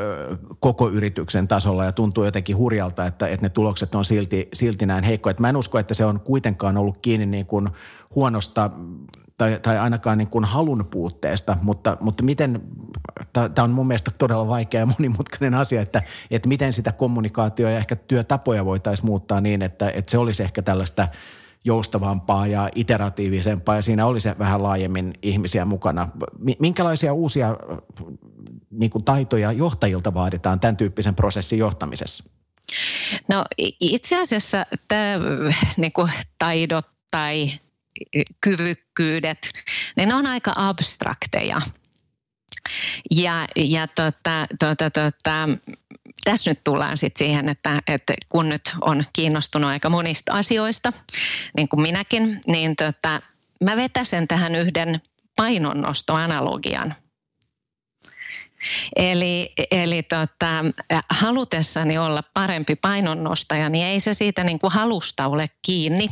koko 0.59 0.89
yrityksen 0.89 1.47
tasolla 1.47 1.85
ja 1.85 1.91
tuntuu 1.91 2.25
jotenkin 2.25 2.57
hurjalta, 2.57 3.05
että, 3.05 3.27
että 3.27 3.45
ne 3.45 3.49
tulokset 3.49 3.95
on 3.95 4.05
silti, 4.05 4.49
silti 4.53 4.85
näin 4.85 5.03
heikkoja. 5.03 5.35
Mä 5.39 5.49
en 5.49 5.57
usko, 5.57 5.79
että 5.79 5.93
se 5.93 6.05
on 6.05 6.19
kuitenkaan 6.19 6.77
ollut 6.77 6.97
kiinni 7.01 7.25
niin 7.25 7.45
kuin 7.45 7.69
huonosta 8.15 8.69
tai, 9.43 9.59
tai 9.59 9.77
ainakaan 9.77 10.17
niin 10.17 10.27
kuin 10.27 10.45
halun 10.45 10.87
puutteesta, 10.91 11.57
mutta, 11.61 11.97
mutta 11.99 12.23
miten, 12.23 12.61
tämä 13.33 13.63
on 13.63 13.71
mun 13.71 13.87
mielestä 13.87 14.11
todella 14.17 14.47
vaikea 14.47 14.79
ja 14.79 14.85
monimutkainen 14.85 15.53
asia, 15.53 15.81
että, 15.81 16.01
että 16.31 16.49
miten 16.49 16.73
sitä 16.73 16.91
kommunikaatioa 16.91 17.71
ja 17.71 17.77
ehkä 17.77 17.95
työtapoja 17.95 18.65
voitaisiin 18.65 19.05
muuttaa 19.05 19.41
niin, 19.41 19.61
että, 19.61 19.91
että 19.93 20.11
se 20.11 20.17
olisi 20.17 20.43
ehkä 20.43 20.61
tällaista 20.61 21.07
joustavampaa 21.65 22.47
ja 22.47 22.69
iteratiivisempaa 22.75 23.75
ja 23.75 23.81
siinä 23.81 24.05
olisi 24.05 24.29
vähän 24.39 24.63
laajemmin 24.63 25.13
ihmisiä 25.21 25.65
mukana. 25.65 26.09
Minkälaisia 26.59 27.13
uusia 27.13 27.57
niin 28.71 28.89
kuin 28.89 29.03
taitoja 29.03 29.51
johtajilta 29.51 30.13
vaaditaan 30.13 30.59
tämän 30.59 30.77
tyyppisen 30.77 31.15
prosessin 31.15 31.59
johtamisessa? 31.59 32.23
No 33.29 33.45
itse 33.79 34.21
asiassa 34.21 34.65
tämä 34.87 35.19
niin 35.77 35.91
kuin 35.91 36.11
taidot 36.39 36.85
tai 37.11 37.51
kyvykkyydet, 38.41 39.51
niin 39.97 40.09
ne 40.09 40.15
on 40.15 40.27
aika 40.27 40.53
abstrakteja. 40.55 41.61
Ja, 43.11 43.47
ja 43.55 43.87
tota, 43.87 44.47
tota, 44.59 44.89
tota, 44.89 45.49
tässä 46.23 46.51
nyt 46.51 46.63
tullaan 46.63 46.97
sitten 46.97 47.25
siihen, 47.25 47.49
että, 47.49 47.79
että 47.87 48.13
kun 48.29 48.49
nyt 48.49 48.75
on 48.81 49.03
kiinnostunut 49.13 49.69
aika 49.69 49.89
monista 49.89 50.33
asioista, 50.33 50.93
niin 51.57 51.69
kuin 51.69 51.81
minäkin, 51.81 52.41
niin 52.47 52.75
tota, 52.75 53.21
mä 53.63 53.75
vetäsen 53.75 54.27
tähän 54.27 54.55
yhden 54.55 55.01
painonnostoanalogian. 55.35 56.95
Eli, 58.95 59.53
eli 59.71 60.03
tota, 60.03 60.65
halutessani 61.09 61.97
olla 61.97 62.23
parempi 62.33 62.75
painonnostaja, 62.75 63.69
niin 63.69 63.85
ei 63.85 63.99
se 63.99 64.13
siitä 64.13 64.43
niin 64.43 64.59
kuin 64.59 64.73
halusta 64.73 65.27
ole 65.27 65.49
kiinni. 65.61 66.09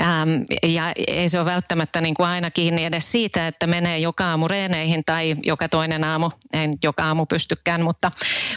Ähm, 0.00 0.30
ja 0.62 0.92
ei 1.06 1.28
se 1.28 1.38
ole 1.38 1.46
välttämättä 1.46 2.00
niin 2.00 2.14
kuin 2.14 2.26
aina 2.26 2.50
kiinni 2.50 2.84
edes 2.84 3.12
siitä, 3.12 3.46
että 3.46 3.66
menee 3.66 3.98
joka 3.98 4.24
aamu 4.24 4.48
reeneihin 4.48 5.02
tai 5.06 5.36
joka 5.42 5.68
toinen 5.68 6.04
aamu, 6.04 6.30
en 6.52 6.72
joka 6.82 7.04
aamu 7.04 7.26
pystykään, 7.26 7.82
mutta, 7.82 8.10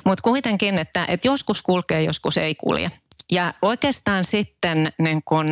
mutta 0.05 0.21
kuitenkin, 0.21 0.79
että, 0.79 1.05
että 1.07 1.27
joskus 1.27 1.61
kulkee, 1.61 2.03
joskus 2.03 2.37
ei 2.37 2.55
kulje. 2.55 2.91
Ja 3.31 3.53
oikeastaan 3.61 4.25
sitten 4.25 4.93
niin 4.99 5.21
kuin 5.25 5.47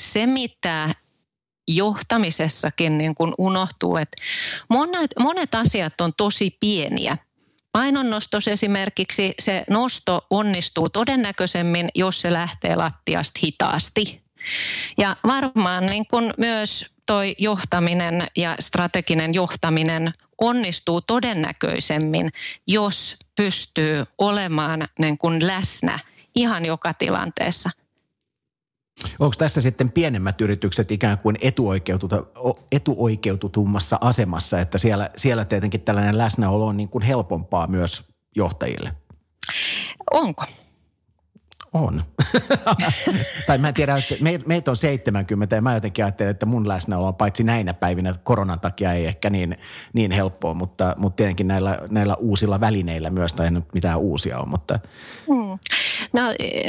se, 0.00 0.26
mitä 0.26 0.94
johtamisessakin 1.76 2.98
niin 2.98 3.14
kuin 3.14 3.34
unohtuu, 3.38 3.96
että 3.96 4.22
monet, 4.68 5.10
monet 5.18 5.54
asiat 5.54 6.00
on 6.00 6.12
tosi 6.16 6.56
pieniä. 6.60 7.18
Painonnostos 7.72 8.48
esimerkiksi, 8.48 9.34
se 9.38 9.64
nosto 9.70 10.26
onnistuu 10.30 10.88
todennäköisemmin, 10.88 11.88
jos 11.94 12.20
se 12.20 12.32
lähtee 12.32 12.76
lattiasta 12.76 13.40
hitaasti. 13.42 14.22
Ja 14.98 15.16
varmaan 15.26 15.86
niin 15.86 16.06
kuin 16.06 16.34
myös 16.38 16.86
toi 17.06 17.34
johtaminen 17.38 18.26
ja 18.36 18.56
strateginen 18.60 19.34
johtaminen 19.34 20.12
onnistuu 20.40 21.00
todennäköisemmin, 21.00 22.32
jos 22.66 23.16
pystyy 23.36 24.04
olemaan 24.18 24.80
niin 24.98 25.18
kuin 25.18 25.46
läsnä 25.46 25.98
ihan 26.34 26.66
joka 26.66 26.94
tilanteessa. 26.94 27.70
Onko 29.18 29.34
tässä 29.38 29.60
sitten 29.60 29.92
pienemmät 29.92 30.40
yritykset 30.40 30.90
ikään 30.90 31.18
kuin 31.18 31.36
etuoikeututummassa 32.72 33.98
asemassa, 34.00 34.60
että 34.60 34.78
siellä, 34.78 35.08
siellä 35.16 35.44
tietenkin 35.44 35.80
tällainen 35.80 36.18
läsnäolo 36.18 36.66
on 36.66 36.76
niin 36.76 36.88
kuin 36.88 37.02
helpompaa 37.02 37.66
myös 37.66 38.04
johtajille? 38.36 38.92
Onko? 40.10 40.44
On. 41.72 42.04
tai 43.46 43.58
mä 43.58 43.68
en 43.68 43.74
tiedä, 43.74 43.96
että 43.96 44.14
meitä 44.46 44.70
on 44.70 44.76
70 44.76 45.56
ja 45.56 45.62
mä 45.62 45.74
jotenkin 45.74 46.04
ajattelen, 46.04 46.30
että 46.30 46.46
mun 46.46 46.68
läsnäolo 46.68 47.06
on 47.06 47.14
paitsi 47.14 47.44
näinä 47.44 47.74
päivinä 47.74 48.14
koronan 48.22 48.60
takia 48.60 48.92
ei 48.92 49.06
ehkä 49.06 49.30
niin, 49.30 49.58
niin 49.92 50.10
helppoa, 50.10 50.54
mutta, 50.54 50.94
mutta 50.98 51.16
tietenkin 51.16 51.48
näillä, 51.48 51.78
näillä 51.90 52.14
uusilla 52.14 52.60
välineillä 52.60 53.10
myös, 53.10 53.32
tai 53.32 53.46
ei 53.46 53.50
nyt 53.50 53.64
mitään 53.74 53.98
uusia 53.98 54.38
on, 54.38 54.48
mutta. 54.48 54.78
Hmm. 55.26 55.58
No, 56.12 56.22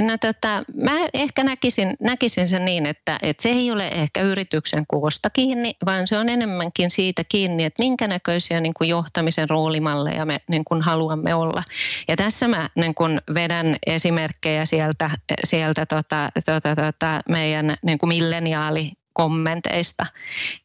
no 0.07 0.17
tota, 0.21 0.63
mä 0.75 0.91
ehkä 1.13 1.43
näkisin, 1.43 1.95
näkisin 1.99 2.47
sen 2.47 2.65
niin, 2.65 2.89
että, 2.89 3.19
että 3.21 3.43
se 3.43 3.49
ei 3.49 3.71
ole 3.71 3.87
ehkä 3.87 4.21
yrityksen 4.21 4.83
koosta 4.87 5.29
kiinni, 5.29 5.73
vaan 5.85 6.07
se 6.07 6.17
on 6.17 6.29
enemmänkin 6.29 6.91
siitä 6.91 7.23
kiinni, 7.23 7.63
että 7.63 7.83
minkä 7.83 8.07
näköisiä 8.07 8.61
niin 8.61 8.73
kuin 8.73 8.89
johtamisen 8.89 9.49
roolimalleja 9.49 10.25
me 10.25 10.39
niin 10.47 10.65
kuin 10.65 10.81
haluamme 10.81 11.35
olla. 11.35 11.63
Ja 12.07 12.15
tässä 12.15 12.47
mä 12.47 12.69
niin 12.75 12.95
kuin 12.95 13.21
vedän 13.33 13.75
esimerkkejä 13.87 14.65
sieltä 14.65 14.90
sieltä, 14.99 15.09
sieltä 15.43 15.85
tota, 15.85 16.29
tota, 16.45 16.75
tota, 16.75 17.21
meidän 17.29 17.73
niin 17.81 17.97
kuin 17.97 18.07
milleniaalikommenteista. 18.07 20.05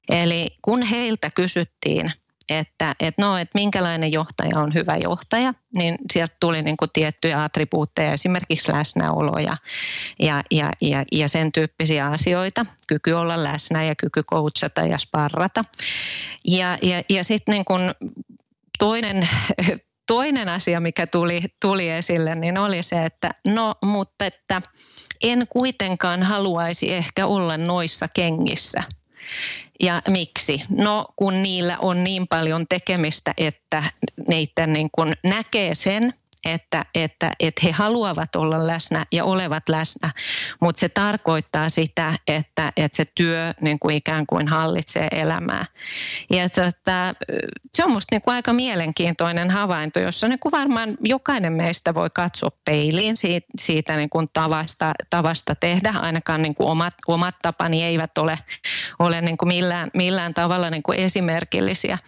Eli 0.09 0.49
kun 0.63 0.83
heiltä 0.83 1.31
kysyttiin, 1.31 2.13
että, 2.49 2.95
että, 3.01 3.23
no, 3.23 3.39
että 3.39 3.59
minkälainen 3.59 4.13
johtaja 4.13 4.59
on 4.59 4.75
hyvä 4.75 4.97
johtaja, 4.97 5.55
niin 5.75 5.97
sieltä 6.13 6.37
tuli 6.41 6.63
niin 6.63 6.77
kuin 6.77 6.91
tiettyjä 6.93 7.43
attribuutteja, 7.43 8.13
esimerkiksi 8.13 8.73
läsnäolo 8.73 9.39
ja, 9.39 9.57
ja, 10.21 10.43
ja, 10.51 10.71
ja, 10.81 11.05
ja 11.13 11.29
sen 11.29 11.53
tyyppisiä 11.53 12.07
asioita, 12.07 12.67
kyky 12.89 13.13
olla 13.13 13.45
läsnä 13.45 13.85
ja 13.85 13.95
kyky 13.95 14.23
coachata 14.23 14.81
ja 14.81 14.99
sparrata. 14.99 15.65
Ja, 16.45 16.79
ja, 16.83 17.03
ja 17.09 17.25
sitten 17.25 17.53
niin 17.53 17.65
kuin 17.65 17.91
toinen, 18.79 19.29
toinen 20.07 20.49
asia, 20.49 20.81
mikä 20.81 21.07
tuli, 21.07 21.43
tuli 21.61 21.91
esille, 21.91 22.35
niin 22.35 22.59
oli 22.59 22.83
se, 22.83 23.05
että 23.05 23.31
no, 23.47 23.75
mutta 23.83 24.27
että 24.27 24.63
en 25.23 25.47
kuitenkaan 25.51 26.23
haluaisi 26.23 26.93
ehkä 26.93 27.27
olla 27.27 27.57
noissa 27.57 28.09
kengissä. 28.09 28.83
Ja 29.81 30.03
miksi? 30.09 30.63
No 30.69 31.07
kun 31.17 31.43
niillä 31.43 31.79
on 31.79 32.05
niin 32.05 32.29
paljon 32.29 32.67
tekemistä, 32.69 33.35
että 33.37 33.85
neitä 34.29 34.67
niin 34.67 34.89
kun 34.93 35.13
näkee 35.25 35.75
sen– 35.75 36.15
että, 36.47 36.83
että, 36.95 37.31
että 37.41 37.61
he 37.65 37.71
haluavat 37.71 38.37
olla 38.37 38.67
läsnä 38.67 39.05
ja 39.13 39.25
olevat 39.25 39.69
läsnä, 39.69 40.13
mutta 40.61 40.81
se 40.81 40.89
tarkoittaa 40.89 41.69
sitä, 41.69 42.19
että, 42.27 42.73
että 42.77 42.97
se 42.97 43.05
työ 43.15 43.55
niin 43.61 43.79
kuin 43.79 43.97
ikään 43.97 44.27
kuin 44.27 44.49
hallitsee 44.49 45.09
elämää. 45.11 45.65
Ja 46.31 46.49
tota, 46.49 47.15
se 47.73 47.85
on 47.85 47.91
minusta 47.91 48.15
niin 48.15 48.23
aika 48.27 48.53
mielenkiintoinen 48.53 49.51
havainto, 49.51 50.01
jossa 50.01 50.29
niin 50.29 50.39
kuin 50.39 50.53
varmaan 50.53 50.97
jokainen 51.01 51.53
meistä 51.53 51.95
voi 51.95 52.11
katsoa 52.15 52.51
peiliin 52.65 53.17
siitä, 53.17 53.47
siitä 53.59 53.97
niin 53.97 54.11
kuin 54.11 54.29
tavasta, 54.33 54.93
tavasta 55.11 55.55
tehdä. 55.55 55.95
Ainakaan 56.03 56.43
niin 56.43 56.55
kuin 56.55 56.69
omat, 56.69 56.95
omat 57.09 57.35
tapani 57.43 57.85
eivät 57.85 58.19
ole, 58.19 58.39
ole 58.99 59.21
niin 59.21 59.37
kuin 59.37 59.49
millään, 59.49 59.91
millään 59.95 60.35
tavalla 60.35 60.71
niin 60.71 60.83
kuin 60.83 60.99
esimerkillisiä. 60.99 61.99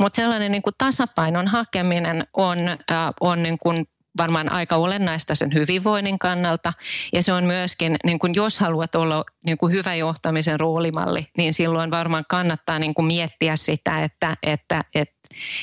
Mutta 0.00 0.16
sellainen 0.16 0.52
niin 0.52 0.62
kuin 0.62 0.74
tasapainon 0.78 1.48
hakeminen 1.48 2.22
on, 2.34 2.58
äh, 2.68 2.78
on 3.20 3.42
niin 3.42 3.58
kuin 3.58 3.75
varmaan 4.18 4.52
aika 4.52 4.76
olennaista 4.76 5.34
sen 5.34 5.54
hyvinvoinnin 5.54 6.18
kannalta. 6.18 6.72
Ja 7.12 7.22
se 7.22 7.32
on 7.32 7.44
myöskin, 7.44 7.96
niin 8.04 8.18
kuin 8.18 8.34
jos 8.34 8.58
haluat 8.58 8.94
olla 8.94 9.24
niin 9.46 9.58
kuin 9.58 9.72
hyvä 9.72 9.94
johtamisen 9.94 10.60
roolimalli, 10.60 11.26
niin 11.36 11.54
silloin 11.54 11.90
varmaan 11.90 12.24
kannattaa 12.28 12.78
niin 12.78 12.94
kuin 12.94 13.06
miettiä 13.06 13.56
sitä, 13.56 14.04
että, 14.04 14.36
että, 14.42 14.80
että 14.94 15.16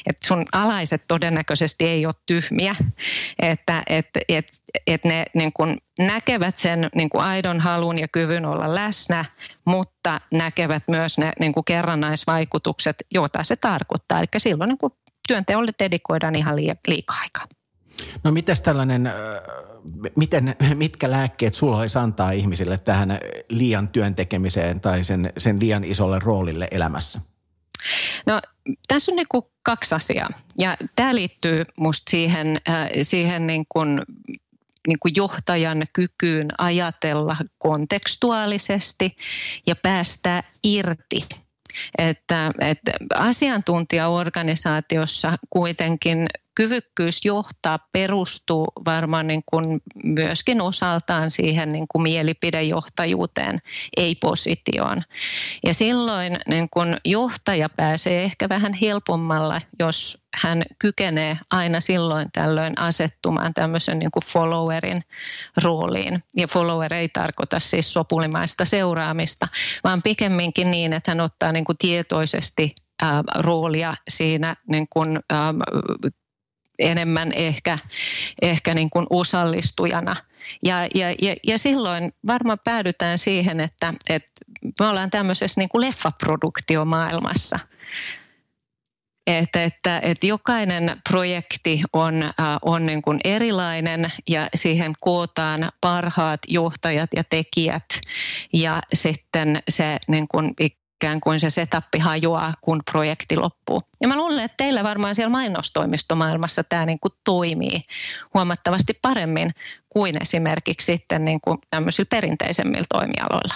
että 0.06 0.28
sun 0.28 0.46
alaiset 0.52 1.04
todennäköisesti 1.08 1.86
ei 1.86 2.06
ole 2.06 2.14
tyhmiä, 2.26 2.76
että 3.40 3.84
et, 3.88 4.10
et, 4.30 4.48
et 4.88 5.06
ne 5.06 5.26
niin 5.34 5.54
kun 5.54 5.78
näkevät 6.00 6.58
sen 6.58 6.90
niin 6.96 7.10
kun 7.10 7.22
aidon 7.22 7.60
halun 7.60 8.00
ja 8.00 8.08
kyvyn 8.08 8.46
olla 8.46 8.76
läsnä, 8.76 9.26
mutta 9.66 10.22
näkevät 10.32 10.84
myös 10.88 11.18
ne 11.18 11.34
niin 11.40 11.54
kun 11.54 11.66
kerrannaisvaikutukset, 11.66 12.96
joita 13.14 13.44
se 13.44 13.56
tarkoittaa. 13.56 14.20
Eli 14.20 14.28
silloin 14.38 14.68
niin 14.68 14.92
työnteolle 15.28 15.72
dedikoidaan 15.80 16.36
ihan 16.36 16.56
liikaa 16.88 17.18
aikaa. 17.22 17.48
No 18.24 18.32
miten 18.32 18.56
tällainen, 18.64 19.12
miten, 20.16 20.56
mitkä 20.74 21.12
lääkkeet 21.12 21.54
sulla 21.54 21.78
olisi 21.78 21.98
antaa 21.98 22.32
ihmisille 22.32 22.78
tähän 22.78 23.20
liian 23.50 23.88
työntekemiseen 23.88 24.80
tai 24.80 25.04
sen, 25.04 25.34
sen 25.38 25.60
liian 25.60 25.84
isolle 25.84 26.20
roolille 26.20 26.68
elämässä? 26.72 27.22
No 28.26 28.42
tässä 28.88 29.12
on 29.12 29.16
niin 29.16 29.44
kaksi 29.64 29.96
asiaa 29.96 30.30
ja 30.58 30.78
tämä 30.96 31.16
liittyy 31.16 31.66
musta 31.78 32.12
siihen, 32.12 32.58
siihen 33.02 33.48
niin 33.48 33.66
kuin 33.70 34.02
niin 34.88 35.00
kuin 35.00 35.14
johtajan 35.16 35.82
kykyyn 35.94 36.48
ajatella 36.58 37.38
kontekstuaalisesti 37.58 39.16
ja 39.68 39.76
päästä 39.76 40.44
irti 40.64 41.28
että, 41.98 42.52
että 42.60 42.92
asiantuntijaorganisaatiossa 43.16 45.38
kuitenkin 45.50 46.28
kyvykkyys 46.56 47.26
johtaa 47.26 47.80
perustuu 47.92 48.68
varmaan 48.86 49.28
niin 49.28 49.44
kuin 49.46 49.82
myöskin 50.04 50.62
osaltaan 50.62 51.32
siihen 51.32 51.70
niin 51.70 51.86
kuin 51.88 52.02
mielipidejohtajuuteen, 52.02 53.60
ei 53.98 54.16
positioon. 54.16 55.02
Ja 55.64 55.74
silloin 55.74 56.38
niin 56.48 56.70
kuin 56.70 56.98
johtaja 57.06 57.70
pääsee 57.70 58.24
ehkä 58.24 58.50
vähän 58.50 58.74
helpommalla, 58.74 59.62
jos 59.80 60.23
hän 60.34 60.62
kykenee 60.80 61.38
aina 61.52 61.82
silloin 61.82 62.30
tällöin 62.34 62.80
asettumaan 62.80 63.54
tämmöisen 63.54 64.00
niin 64.00 64.12
kuin 64.12 64.24
followerin 64.24 65.00
rooliin. 65.64 66.24
Ja 66.38 66.48
follower 66.48 66.94
ei 66.94 67.10
tarkoita 67.10 67.60
siis 67.60 67.94
sopulimaista 67.94 68.66
seuraamista, 68.66 69.48
vaan 69.84 70.02
pikemminkin 70.02 70.72
niin, 70.72 70.94
että 70.94 71.12
hän 71.12 71.22
ottaa 71.22 71.52
niin 71.52 71.66
kuin 71.66 71.78
tietoisesti 71.78 72.76
roolia 73.36 73.96
siinä 74.08 74.56
niin 74.68 74.88
kuin, 74.90 75.20
enemmän 76.80 77.32
ehkä, 77.32 77.80
ehkä 78.42 78.74
niin 78.74 78.90
kuin 78.90 79.08
osallistujana. 79.10 80.16
Ja, 80.64 80.88
ja, 80.96 81.12
ja, 81.22 81.36
ja 81.48 81.58
silloin 81.58 82.14
varmaan 82.28 82.60
päädytään 82.64 83.18
siihen, 83.18 83.60
että, 83.60 83.94
että 84.10 84.32
me 84.80 84.86
ollaan 84.88 85.10
tämmöisessä 85.12 85.62
niin 85.62 85.70
kuin 85.70 85.82
leffaproduktio-maailmassa. 85.82 87.60
Että, 89.28 89.64
että, 89.64 90.00
että 90.00 90.28
jokainen 90.28 91.02
projekti 91.10 91.82
on, 91.94 92.24
äh, 92.24 92.34
on 92.62 92.86
niin 92.86 93.02
kuin 93.02 93.20
erilainen 93.24 94.06
ja 94.30 94.48
siihen 94.56 94.94
kootaan 95.02 95.70
parhaat 95.82 96.40
johtajat 96.48 97.10
ja 97.16 97.24
tekijät 97.24 97.86
ja 98.54 98.82
sitten 98.94 99.60
se 99.70 99.98
niin 100.08 100.28
kuin 100.28 100.54
ikään 101.04 101.22
kuin 101.22 101.40
se 101.40 101.50
setappi 101.50 102.00
hajoaa, 102.00 102.54
kun 102.62 102.82
projekti 102.92 103.38
loppuu. 103.38 103.82
Ja 104.02 104.08
mä 104.08 104.16
luulen, 104.16 104.40
että 104.40 104.58
teillä 104.58 104.84
varmaan 104.84 105.16
siellä 105.16 105.30
mainostoimistomaailmassa 105.30 106.64
tämä 106.64 106.86
niin 106.86 107.00
kuin 107.00 107.12
toimii 107.24 107.84
huomattavasti 108.34 108.94
paremmin 109.02 109.52
kuin 109.90 110.16
esimerkiksi 110.22 110.86
sitten 110.86 111.26
niin 111.26 111.42
kuin 111.42 111.58
tämmöisillä 111.70 112.08
perinteisemmillä 112.10 112.86
toimialoilla. 112.90 113.54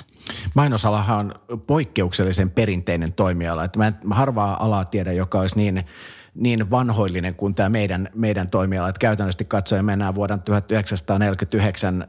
Mainosalahan 0.56 1.34
on 1.50 1.60
poikkeuksellisen 1.60 2.52
perinteinen 2.52 3.14
toimiala. 3.14 3.64
Että 3.64 3.80
mä, 3.80 3.88
en, 3.88 3.96
harvaa 4.12 4.64
alaa 4.64 4.86
tiedä, 4.86 5.12
joka 5.12 5.40
olisi 5.40 5.58
niin 5.58 5.86
niin 6.34 6.72
vanhoillinen 6.72 7.36
kuin 7.36 7.56
tämä 7.56 7.70
meidän, 7.70 8.10
meidän 8.16 8.50
toimiala. 8.50 8.90
Että 8.90 9.00
käytännössä 9.00 9.44
katsoen 9.44 9.86
mennään 9.86 10.16
vuoden 10.16 10.42
1949 10.42 12.08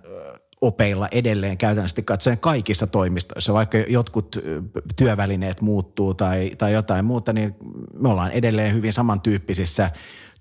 opeilla 0.60 1.08
edelleen 1.10 1.58
käytännössä 1.58 2.02
katsoen 2.02 2.38
kaikissa 2.38 2.86
toimistoissa, 2.86 3.52
vaikka 3.52 3.78
jotkut 3.78 4.36
työvälineet 4.96 5.60
muuttuu 5.60 6.14
tai, 6.14 6.52
tai 6.58 6.72
jotain 6.72 7.04
muuta, 7.04 7.32
niin 7.32 7.56
me 7.94 8.08
ollaan 8.08 8.32
edelleen 8.32 8.74
hyvin 8.74 8.92
samantyyppisissä 8.92 9.90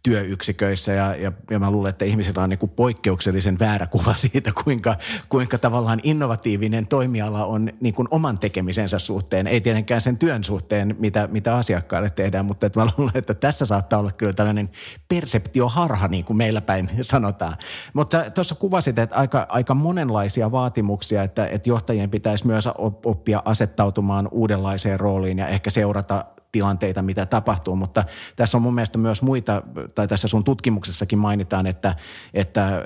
työyksiköissä 0.03 0.91
ja, 0.91 1.15
ja, 1.15 1.31
ja 1.51 1.60
mä 1.60 1.71
luulen, 1.71 1.89
että 1.89 2.05
ihmisillä 2.05 2.43
on 2.43 2.49
niin 2.49 2.60
kuin 2.60 2.69
poikkeuksellisen 2.69 3.60
väärä 3.60 3.88
kuva 3.88 4.15
siitä, 4.17 4.51
kuinka, 4.63 4.95
kuinka 5.29 5.57
tavallaan 5.57 5.99
innovatiivinen 6.03 6.88
toimiala 6.88 7.45
on 7.45 7.69
niin 7.81 7.93
kuin 7.93 8.07
oman 8.12 8.39
tekemisensä 8.39 8.99
suhteen. 8.99 9.47
Ei 9.47 9.62
tietenkään 9.62 10.01
sen 10.01 10.17
työn 10.17 10.43
suhteen, 10.43 10.95
mitä, 10.99 11.27
mitä 11.31 11.55
asiakkaille 11.55 12.10
tehdään, 12.10 12.45
mutta 12.45 12.67
että 12.67 12.79
mä 12.79 12.91
luulen, 12.97 13.17
että 13.17 13.33
tässä 13.33 13.65
saattaa 13.65 13.99
olla 13.99 14.12
kyllä 14.12 14.33
tällainen 14.33 14.69
perseptioharha, 15.07 16.07
niin 16.07 16.25
kuin 16.25 16.38
meillä 16.38 16.62
päin 16.62 16.89
sanotaan. 17.01 17.57
Mutta 17.93 18.31
tuossa 18.31 18.55
kuvasit, 18.55 18.99
että 18.99 19.15
aika, 19.15 19.45
aika 19.49 19.73
monenlaisia 19.73 20.51
vaatimuksia, 20.51 21.23
että, 21.23 21.47
että 21.47 21.69
johtajien 21.69 22.10
pitäisi 22.10 22.47
myös 22.47 22.69
oppia 23.05 23.41
asettautumaan 23.45 24.27
uudenlaiseen 24.31 24.99
rooliin 24.99 25.38
ja 25.38 25.47
ehkä 25.47 25.69
seurata 25.69 26.25
tilanteita, 26.51 27.01
mitä 27.01 27.25
tapahtuu, 27.25 27.75
mutta 27.75 28.03
tässä 28.36 28.57
on 28.57 28.62
mun 28.62 28.75
mielestä 28.75 28.97
myös 28.97 29.21
muita, 29.21 29.63
tai 29.95 30.07
tässä 30.07 30.27
sun 30.27 30.43
tutkimuksessakin 30.43 31.19
mainitaan, 31.19 31.67
että, 31.67 31.95
että, 32.33 32.83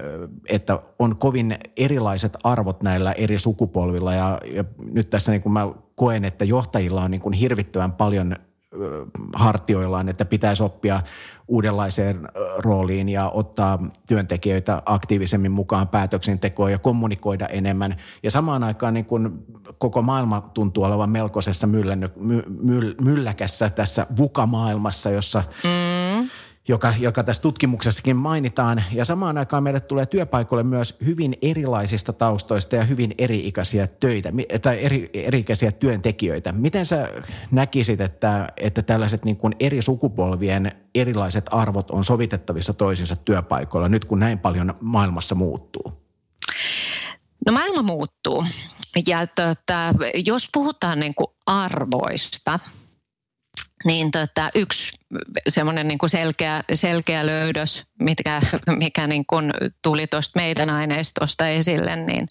että 0.49 0.79
on 0.99 1.17
kovin 1.17 1.57
erilaiset 1.77 2.37
arvot 2.43 2.83
näillä 2.83 3.11
eri 3.11 3.39
sukupolvilla. 3.39 4.13
Ja, 4.13 4.39
ja 4.53 4.63
nyt 4.91 5.09
tässä 5.09 5.31
niin 5.31 5.41
kuin 5.41 5.53
mä 5.53 5.69
koen, 5.95 6.25
että 6.25 6.45
johtajilla 6.45 7.03
on 7.03 7.11
niin 7.11 7.21
kuin 7.21 7.33
hirvittävän 7.33 7.91
paljon 7.91 8.35
hartioillaan, 9.33 10.09
että 10.09 10.25
pitäisi 10.25 10.63
oppia 10.63 11.01
uudenlaiseen 11.47 12.29
rooliin 12.57 13.09
ja 13.09 13.29
ottaa 13.29 13.79
työntekijöitä 14.07 14.81
aktiivisemmin 14.85 15.51
mukaan 15.51 15.87
päätöksentekoon 15.87 16.71
ja 16.71 16.79
kommunikoida 16.79 17.47
enemmän. 17.47 17.97
Ja 18.23 18.31
samaan 18.31 18.63
aikaan 18.63 18.93
niin 18.93 19.05
kun 19.05 19.45
koko 19.77 20.01
maailma 20.01 20.49
tuntuu 20.53 20.83
olevan 20.83 21.09
melkoisessa 21.09 21.67
myllenny, 21.67 22.09
my, 22.15 22.43
my, 22.47 22.95
mylläkässä 23.01 23.69
tässä 23.69 24.07
VUKA-maailmassa, 24.17 25.09
jossa 25.09 25.43
mm 25.63 26.00
joka, 26.67 26.93
joka 26.99 27.23
tässä 27.23 27.41
tutkimuksessakin 27.41 28.15
mainitaan. 28.15 28.83
Ja 28.91 29.05
samaan 29.05 29.37
aikaan 29.37 29.63
meille 29.63 29.79
tulee 29.79 30.05
työpaikoille 30.05 30.63
myös 30.63 30.97
hyvin 31.05 31.37
erilaisista 31.41 32.13
taustoista 32.13 32.75
ja 32.75 32.83
hyvin 32.83 33.15
eri-ikäisiä 33.17 33.87
töitä 33.87 34.33
tai 34.61 34.83
eri, 34.83 35.09
eri-ikäisiä 35.13 35.71
työntekijöitä. 35.71 36.51
Miten 36.51 36.85
sä 36.85 37.09
näkisit, 37.51 38.01
että, 38.01 38.47
että 38.57 38.81
tällaiset 38.81 39.25
niin 39.25 39.37
kuin 39.37 39.55
eri 39.59 39.81
sukupolvien 39.81 40.71
erilaiset 40.95 41.45
arvot 41.51 41.91
on 41.91 42.03
sovitettavissa 42.03 42.73
toisinsa 42.73 43.15
työpaikoilla 43.15 43.89
nyt 43.89 44.05
kun 44.05 44.19
näin 44.19 44.39
paljon 44.39 44.73
maailmassa 44.81 45.35
muuttuu? 45.35 46.01
No 47.45 47.53
maailma 47.53 47.81
muuttuu. 47.81 48.45
Ja 49.07 49.27
tota, 49.27 49.93
jos 50.25 50.49
puhutaan 50.53 50.99
niin 50.99 51.15
kuin 51.15 51.27
arvoista– 51.45 52.59
niin 53.85 54.11
tota, 54.11 54.49
yksi 54.55 54.91
semmoinen 55.49 55.87
niin 55.87 55.97
kuin 55.97 56.09
selkeä, 56.09 56.63
selkeä 56.73 57.25
löydös, 57.25 57.83
mikä, 57.99 58.41
mikä 58.77 59.07
niin 59.07 59.25
kuin 59.25 59.53
tuli 59.81 60.07
tuosta 60.07 60.39
meidän 60.39 60.69
aineistosta 60.69 61.47
esille, 61.47 61.95
niin 61.95 62.27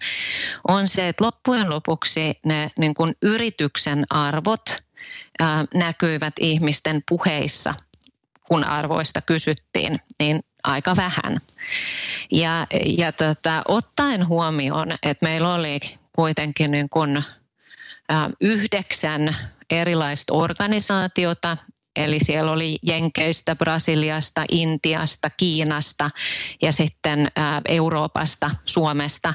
on 0.68 0.88
se, 0.88 1.08
että 1.08 1.24
loppujen 1.24 1.70
lopuksi 1.70 2.38
ne 2.44 2.70
niin 2.78 2.94
kuin 2.94 3.14
yrityksen 3.22 4.04
arvot 4.10 4.82
ää, 5.40 5.64
näkyivät 5.74 6.34
ihmisten 6.40 7.02
puheissa 7.08 7.74
kun 8.50 8.64
arvoista 8.64 9.20
kysyttiin, 9.20 9.96
niin 10.18 10.40
aika 10.64 10.96
vähän. 10.96 11.38
Ja, 12.32 12.66
ja 12.98 13.12
tota, 13.12 13.62
ottaen 13.68 14.28
huomioon, 14.28 14.92
että 15.02 15.26
meillä 15.26 15.54
oli 15.54 15.80
kuitenkin 16.12 16.70
niin 16.70 16.88
kuin, 16.88 17.22
yhdeksän 18.40 19.36
erilaista 19.70 20.34
organisaatiota, 20.34 21.56
Eli 21.96 22.18
siellä 22.20 22.52
oli 22.52 22.78
Jenkeistä, 22.82 23.56
Brasiliasta, 23.56 24.44
Intiasta, 24.50 25.30
Kiinasta 25.30 26.10
ja 26.62 26.72
sitten 26.72 27.28
Euroopasta, 27.68 28.50
Suomesta. 28.64 29.34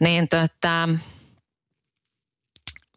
Niin 0.00 0.28
tota, 0.28 0.88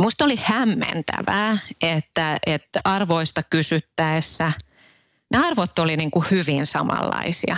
musta 0.01 0.25
oli 0.25 0.36
hämmentävää, 0.43 1.58
että, 1.82 2.38
että 2.45 2.82
arvoista 2.84 3.43
kysyttäessä 3.43 4.51
ne 5.34 5.47
arvot 5.47 5.80
oli 5.80 5.97
niin 5.97 6.12
kuin 6.12 6.25
hyvin 6.32 6.65
samanlaisia. 6.65 7.58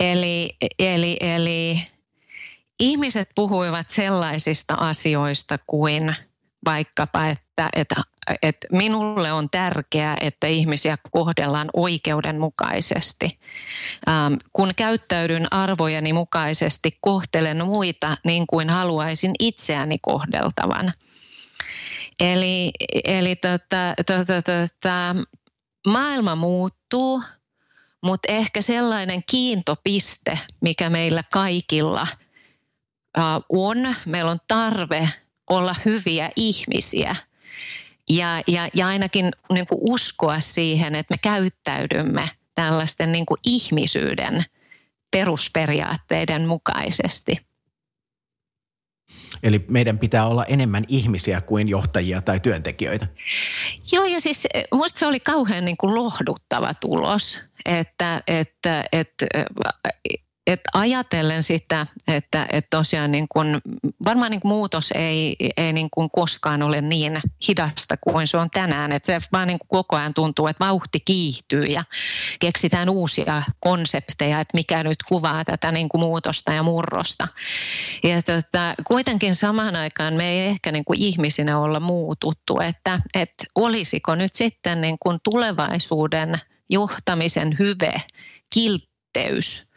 Eli, 0.00 0.56
eli, 0.78 1.16
eli 1.20 1.86
ihmiset 2.82 3.28
puhuivat 3.34 3.90
sellaisista 3.90 4.74
asioista 4.74 5.58
kuin 5.66 6.16
vaikkapa, 6.64 7.26
että, 7.28 7.68
että, 7.76 7.94
että 8.42 8.66
minulle 8.72 9.32
on 9.32 9.50
tärkeää, 9.50 10.16
että 10.20 10.46
ihmisiä 10.46 10.98
kohdellaan 11.10 11.70
oikeudenmukaisesti. 11.72 13.38
Ähm, 14.08 14.34
kun 14.52 14.70
käyttäydyn 14.76 15.46
arvojeni 15.50 16.12
mukaisesti, 16.12 16.98
kohtelen 17.00 17.64
muita 17.64 18.16
niin 18.24 18.46
kuin 18.46 18.70
haluaisin 18.70 19.32
itseäni 19.38 19.98
kohdeltavan. 19.98 20.92
Eli, 22.20 22.70
eli 23.04 23.36
tota, 23.36 23.94
tota, 24.06 24.42
tota, 24.42 25.16
maailma 25.86 26.36
muuttuu, 26.36 27.22
mutta 28.02 28.32
ehkä 28.32 28.62
sellainen 28.62 29.22
kiintopiste, 29.30 30.38
mikä 30.60 30.90
meillä 30.90 31.24
kaikilla 31.32 32.06
on, 33.48 33.94
meillä 34.06 34.30
on 34.30 34.38
tarve 34.48 35.08
olla 35.50 35.74
hyviä 35.84 36.30
ihmisiä. 36.36 37.16
Ja, 38.10 38.42
ja, 38.46 38.68
ja 38.74 38.86
ainakin 38.86 39.30
niin 39.52 39.66
kuin 39.66 39.78
uskoa 39.80 40.40
siihen, 40.40 40.94
että 40.94 41.14
me 41.14 41.18
käyttäydymme 41.18 42.30
tällaisten 42.54 43.12
niin 43.12 43.26
kuin 43.26 43.38
ihmisyyden 43.46 44.44
perusperiaatteiden 45.10 46.46
mukaisesti– 46.46 47.38
Eli 49.42 49.64
meidän 49.68 49.98
pitää 49.98 50.26
olla 50.26 50.44
enemmän 50.44 50.84
ihmisiä 50.88 51.40
kuin 51.40 51.68
johtajia 51.68 52.20
tai 52.20 52.40
työntekijöitä. 52.40 53.06
Joo, 53.92 54.04
ja 54.04 54.20
siis 54.20 54.46
eh, 54.54 54.64
musta 54.72 54.98
se 54.98 55.06
oli 55.06 55.20
kauhean 55.20 55.64
niin 55.64 55.76
kuin 55.76 55.94
lohduttava 55.94 56.74
tulos, 56.74 57.38
että, 57.66 58.22
että, 58.26 58.84
että 58.92 59.26
että 60.46 60.70
ajatellen 60.74 61.42
sitä, 61.42 61.86
että, 62.08 62.46
että 62.52 62.76
tosiaan 62.76 63.12
niin 63.12 63.26
kun, 63.28 63.60
varmaan 64.04 64.30
niin 64.30 64.40
muutos 64.44 64.92
ei, 64.94 65.36
ei 65.56 65.72
niin 65.72 65.88
kuin 65.90 66.10
koskaan 66.10 66.62
ole 66.62 66.80
niin 66.80 67.16
hidasta 67.48 67.96
kuin 67.96 68.26
se 68.26 68.36
on 68.36 68.50
tänään. 68.50 68.92
Että 68.92 69.06
se 69.06 69.28
vaan 69.32 69.48
niin 69.48 69.58
koko 69.68 69.96
ajan 69.96 70.14
tuntuu, 70.14 70.46
että 70.46 70.64
vauhti 70.64 71.00
kiihtyy 71.00 71.64
ja 71.64 71.84
keksitään 72.40 72.88
uusia 72.88 73.42
konsepteja, 73.60 74.40
että 74.40 74.56
mikä 74.56 74.82
nyt 74.84 74.98
kuvaa 75.08 75.44
tätä 75.44 75.72
niin 75.72 75.88
muutosta 75.94 76.52
ja 76.52 76.62
murrosta. 76.62 77.28
Ja 78.02 78.22
tota, 78.22 78.74
kuitenkin 78.86 79.34
samaan 79.34 79.76
aikaan 79.76 80.14
me 80.14 80.28
ei 80.28 80.46
ehkä 80.46 80.72
niin 80.72 80.84
ihmisinä 80.94 81.58
olla 81.58 81.80
muututtu, 81.80 82.60
että, 82.60 83.00
että 83.14 83.44
olisiko 83.54 84.14
nyt 84.14 84.34
sitten 84.34 84.80
niin 84.80 84.96
kuin 85.00 85.18
tulevaisuuden 85.24 86.34
johtamisen 86.70 87.56
hyve, 87.58 87.92
kiltteys– 88.50 89.62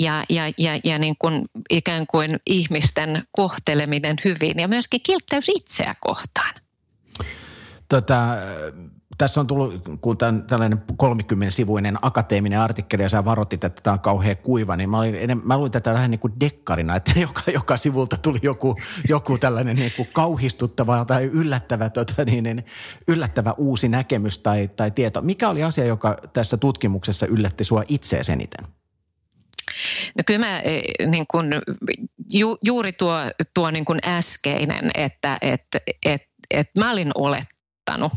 ja, 0.00 0.24
ja, 0.28 0.42
ja, 0.58 0.80
ja 0.84 0.98
niin 0.98 1.14
kuin 1.18 1.44
ikään 1.70 2.06
kuin 2.06 2.40
ihmisten 2.46 3.22
kohteleminen 3.32 4.16
hyvin 4.24 4.58
ja 4.58 4.68
myöskin 4.68 5.00
kiltteys 5.02 5.48
itseä 5.48 5.94
kohtaan. 6.00 6.54
Tota, 7.88 8.36
tässä 9.18 9.40
on 9.40 9.46
tullut 9.46 9.74
kun 10.00 10.18
tämän, 10.18 10.42
tällainen 10.42 10.82
30-sivuinen 11.02 11.98
akateeminen 12.02 12.60
artikkeli 12.60 13.02
ja 13.02 13.08
sä 13.08 13.24
varoitit, 13.24 13.64
että 13.64 13.82
tämä 13.82 13.92
on 13.94 14.00
kauhean 14.00 14.36
kuiva, 14.36 14.76
niin 14.76 14.90
mä, 14.90 14.98
olin 14.98 15.42
mä 15.44 15.58
luin 15.58 15.72
tätä 15.72 15.94
vähän 15.94 16.10
niin 16.10 16.18
kuin 16.18 16.32
dekkarina, 16.40 16.96
että 16.96 17.12
joka, 17.20 17.42
joka 17.54 17.76
sivulta 17.76 18.16
tuli 18.16 18.38
joku, 18.42 18.76
joku 19.08 19.38
tällainen 19.38 19.76
niin 19.76 19.92
kuin 19.96 20.08
kauhistuttava 20.12 21.04
tai 21.04 21.24
yllättävä, 21.24 21.90
tota 21.90 22.24
niin, 22.24 22.44
niin, 22.44 22.64
yllättävä 23.08 23.54
uusi 23.56 23.88
näkemys 23.88 24.38
tai, 24.38 24.68
tai 24.68 24.90
tieto. 24.90 25.22
Mikä 25.22 25.48
oli 25.48 25.62
asia, 25.62 25.84
joka 25.84 26.16
tässä 26.32 26.56
tutkimuksessa 26.56 27.26
yllätti 27.26 27.64
sua 27.64 27.82
itseäsi 27.88 28.32
eniten? 28.32 28.79
No 30.14 30.22
kyllä 30.26 30.46
mä 30.46 30.60
eh, 30.60 30.82
niin 31.06 31.26
kun, 31.26 31.50
ju, 32.32 32.58
juuri 32.64 32.92
tuo, 32.92 33.16
tuo 33.54 33.70
niin 33.70 33.84
kun 33.84 33.98
äskeinen, 34.04 34.90
että 34.94 35.38
et, 35.42 35.62
et, 36.06 36.22
et 36.50 36.70
mä 36.78 36.90
olin 36.90 37.10
olettanut, 37.14 38.12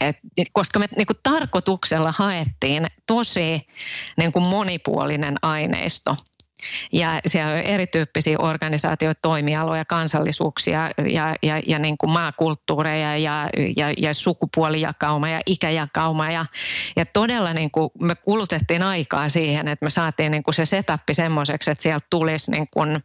et, 0.00 0.16
koska 0.52 0.78
me 0.78 0.86
niin 0.96 1.06
tarkoituksella 1.22 2.14
haettiin 2.16 2.86
tosi 3.06 3.66
niin 4.18 4.32
monipuolinen 4.48 5.36
aineisto– 5.42 6.16
ja 6.92 7.20
siellä 7.26 7.52
on 7.52 7.58
erityyppisiä 7.58 8.36
organisaatioita, 8.38 9.18
toimialoja, 9.22 9.84
kansallisuuksia 9.84 10.90
ja, 11.08 11.34
ja, 11.42 11.62
ja 11.66 11.78
niin 11.78 11.98
kuin 11.98 12.10
maakulttuureja 12.10 13.16
ja, 13.16 13.48
ja, 13.76 13.92
ja 13.98 14.14
sukupuolijakauma 14.14 15.28
ja 15.28 15.40
ikäjakauma. 15.46 16.30
Ja, 16.30 16.44
ja 16.96 17.06
todella 17.06 17.52
niin 17.52 17.70
kuin 17.70 17.90
me 18.00 18.14
kulutettiin 18.14 18.82
aikaa 18.82 19.28
siihen, 19.28 19.68
että 19.68 19.86
me 19.86 19.90
saatiin 19.90 20.32
niin 20.32 20.42
kuin 20.42 20.54
se 20.54 20.66
setappi 20.66 21.14
semmoiseksi, 21.14 21.70
että 21.70 21.82
sieltä 21.82 22.06
tulisi 22.10 22.50
niin 22.50 22.68
kuin 22.70 22.96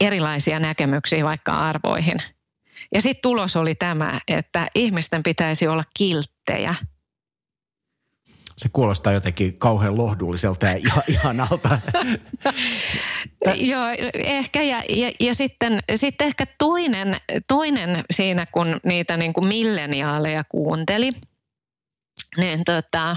erilaisia 0.00 0.60
näkemyksiä 0.60 1.24
vaikka 1.24 1.52
arvoihin. 1.52 2.16
Ja 2.94 3.00
sitten 3.00 3.22
tulos 3.22 3.56
oli 3.56 3.74
tämä, 3.74 4.20
että 4.28 4.66
ihmisten 4.74 5.22
pitäisi 5.22 5.68
olla 5.68 5.84
kilttejä– 5.98 6.74
se 8.62 8.68
kuulostaa 8.72 9.12
jotenkin 9.12 9.58
kauhean 9.58 9.98
lohdulliselta 9.98 10.66
ja 10.66 11.02
ihanalta. 11.08 11.78
Joo, 13.56 13.86
ehkä 14.14 14.62
ja, 14.62 14.82
ja, 14.88 15.12
ja 15.20 15.34
sitten, 15.34 15.78
sitten 15.94 16.26
ehkä 16.26 16.46
toinen, 16.58 17.16
toinen 17.48 18.04
siinä, 18.10 18.46
kun 18.46 18.80
niitä 18.84 19.16
niin 19.16 19.32
kuin 19.32 19.46
milleniaaleja 19.46 20.44
kuunteli, 20.44 21.10
niin 22.36 22.64
tota, 22.64 23.16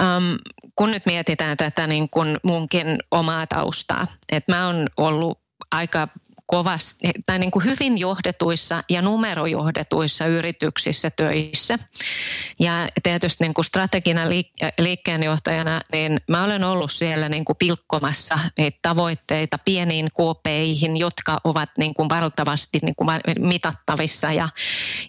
um, 0.00 0.38
kun 0.76 0.90
nyt 0.90 1.06
mietitään 1.06 1.56
tätä 1.56 1.86
niin 1.86 2.10
kuin 2.10 2.36
munkin 2.42 2.98
omaa 3.10 3.46
taustaa, 3.46 4.06
että 4.32 4.52
mä 4.52 4.66
oon 4.66 4.86
ollut 4.96 5.40
aika 5.70 6.08
kovasti, 6.46 7.10
tai 7.26 7.38
niin 7.38 7.50
kuin 7.50 7.64
hyvin 7.64 7.98
johdetuissa 7.98 8.84
ja 8.90 9.02
numerojohdetuissa 9.02 10.26
yrityksissä 10.26 11.10
töissä. 11.10 11.78
Ja 12.60 12.88
tietysti 13.02 13.44
niin 13.44 13.54
kuin 13.54 13.64
strategina 13.64 14.22
liikkeenjohtajana, 14.78 15.80
niin 15.92 16.18
mä 16.28 16.44
olen 16.44 16.64
ollut 16.64 16.92
siellä 16.92 17.28
niin 17.28 17.44
kuin 17.44 17.56
pilkkomassa 17.56 18.38
niitä 18.58 18.78
tavoitteita 18.82 19.58
pieniin 19.64 20.08
kopeihin, 20.12 20.96
jotka 20.96 21.40
ovat 21.44 21.70
niin 21.78 21.94
kuin 21.94 22.08
valtavasti 22.08 22.78
niin 22.82 22.96
kuin 22.96 23.08
mitattavissa. 23.38 24.32
Ja, 24.32 24.48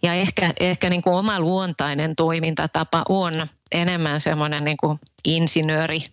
ja 0.03 0.13
ehkä, 0.13 0.53
ehkä 0.59 0.89
niin 0.89 1.01
kuin 1.01 1.15
oma 1.15 1.39
luontainen 1.39 2.15
toimintatapa 2.15 3.03
on 3.09 3.47
enemmän 3.71 4.21
semmoinen 4.21 4.63
niin 4.63 4.77
kuin 4.77 4.99
insinööri 5.25 6.05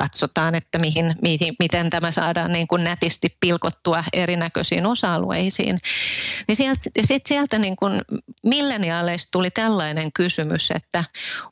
katsotaan, 0.00 0.54
että 0.54 0.78
mihin, 0.78 1.14
mihin, 1.22 1.56
miten 1.58 1.90
tämä 1.90 2.10
saadaan 2.10 2.52
niin 2.52 2.68
kuin 2.68 2.84
nätisti 2.84 3.36
pilkottua 3.40 4.04
erinäköisiin 4.12 4.86
osa-alueisiin. 4.86 5.78
Niin 6.48 6.56
sieltä, 6.56 6.80
sit 7.02 7.26
sieltä 7.26 7.58
niin 7.58 7.76
kuin 7.76 8.00
milleniaaleista 8.44 9.28
tuli 9.32 9.50
tällainen 9.50 10.12
kysymys, 10.12 10.70
että 10.70 11.04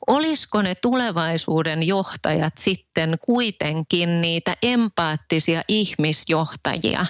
olisiko 0.07 0.61
ne 0.61 0.75
tulevaisuuden 0.75 1.83
johtajat 1.83 2.57
sitten 2.57 3.17
kuitenkin 3.21 4.21
niitä 4.21 4.55
empaattisia 4.63 5.61
ihmisjohtajia, 5.67 7.05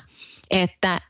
että 0.51 1.01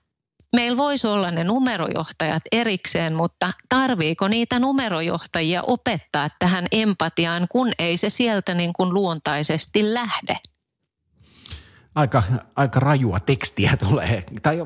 meillä 0.55 0.77
voisi 0.77 1.07
olla 1.07 1.31
ne 1.31 1.43
numerojohtajat 1.43 2.43
erikseen, 2.51 3.13
mutta 3.13 3.53
tarviiko 3.69 4.27
niitä 4.27 4.59
numerojohtajia 4.59 5.63
opettaa 5.63 6.29
tähän 6.39 6.65
empatiaan, 6.71 7.47
kun 7.49 7.71
ei 7.79 7.97
se 7.97 8.09
sieltä 8.09 8.53
niin 8.53 8.73
kuin 8.73 8.93
luontaisesti 8.93 9.93
lähde? 9.93 10.39
Aika, 11.97 12.23
aika 12.55 12.79
rajua 12.79 13.19
tekstiä 13.19 13.77
tulee, 13.89 14.23
tai, 14.41 14.57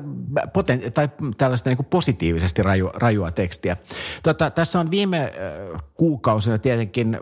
poten, 0.52 0.92
tai 0.94 1.08
tällaista 1.38 1.70
niin 1.70 1.84
positiivisesti 1.84 2.62
raju, 2.62 2.90
rajua 2.94 3.30
tekstiä. 3.30 3.76
Tota, 4.22 4.50
tässä 4.50 4.80
on 4.80 4.90
viime 4.90 5.32
kuukausina 5.94 6.58
tietenkin 6.58 7.18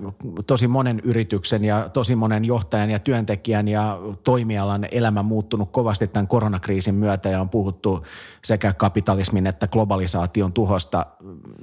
tosi 0.46 0.68
monen 0.68 1.00
yrityksen 1.04 1.64
ja 1.64 1.88
tosi 1.88 2.14
monen 2.16 2.44
johtajan 2.44 2.90
ja 2.90 2.98
työntekijän 2.98 3.68
ja 3.68 3.98
toimialan 4.24 4.88
elämä 4.90 5.22
muuttunut 5.22 5.70
kovasti 5.72 6.06
tämän 6.06 6.28
koronakriisin 6.28 6.94
myötä 6.94 7.28
ja 7.28 7.40
on 7.40 7.48
puhuttu 7.48 8.06
sekä 8.44 8.72
kapitalismin 8.72 9.46
että 9.46 9.66
globalisaation 9.66 10.52
tuhosta. 10.52 11.06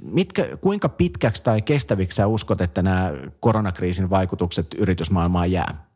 Mitkä, 0.02 0.56
kuinka 0.60 0.88
pitkäksi 0.88 1.42
tai 1.42 1.62
kestäviksi 1.62 2.16
sä 2.16 2.26
uskot, 2.26 2.60
että 2.60 2.82
nämä 2.82 3.12
koronakriisin 3.40 4.10
vaikutukset 4.10 4.66
yritysmaailmaan 4.78 5.52
jää? 5.52 5.88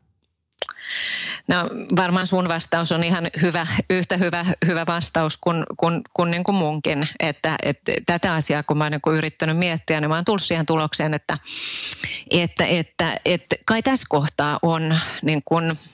No 1.47 1.69
varmaan 1.95 2.27
sun 2.27 2.47
vastaus 2.47 2.91
on 2.91 3.03
ihan 3.03 3.27
hyvä, 3.41 3.67
yhtä 3.89 4.17
hyvä, 4.17 4.45
hyvä 4.65 4.85
vastaus 4.85 5.37
kuin, 5.37 5.63
kuin, 5.77 6.01
kuin, 6.13 6.31
niin 6.31 6.43
kuin 6.43 6.55
munkin. 6.55 7.07
Että, 7.19 7.55
että 7.63 7.91
tätä 8.05 8.33
asiaa 8.33 8.63
kun 8.63 8.77
mä 8.77 8.83
oon 8.83 8.91
niin 8.91 9.17
yrittänyt 9.17 9.57
miettiä, 9.57 10.01
niin 10.01 10.09
mä 10.09 10.15
oon 10.15 10.25
tullut 10.25 10.43
siihen 10.43 10.65
tulokseen, 10.65 11.13
että, 11.13 11.37
että, 12.31 12.65
että, 12.65 13.19
että 13.25 13.55
kai 13.65 13.83
tässä 13.83 14.05
kohtaa 14.09 14.59
on 14.61 14.97
niin 15.21 15.41
kuin– 15.45 15.71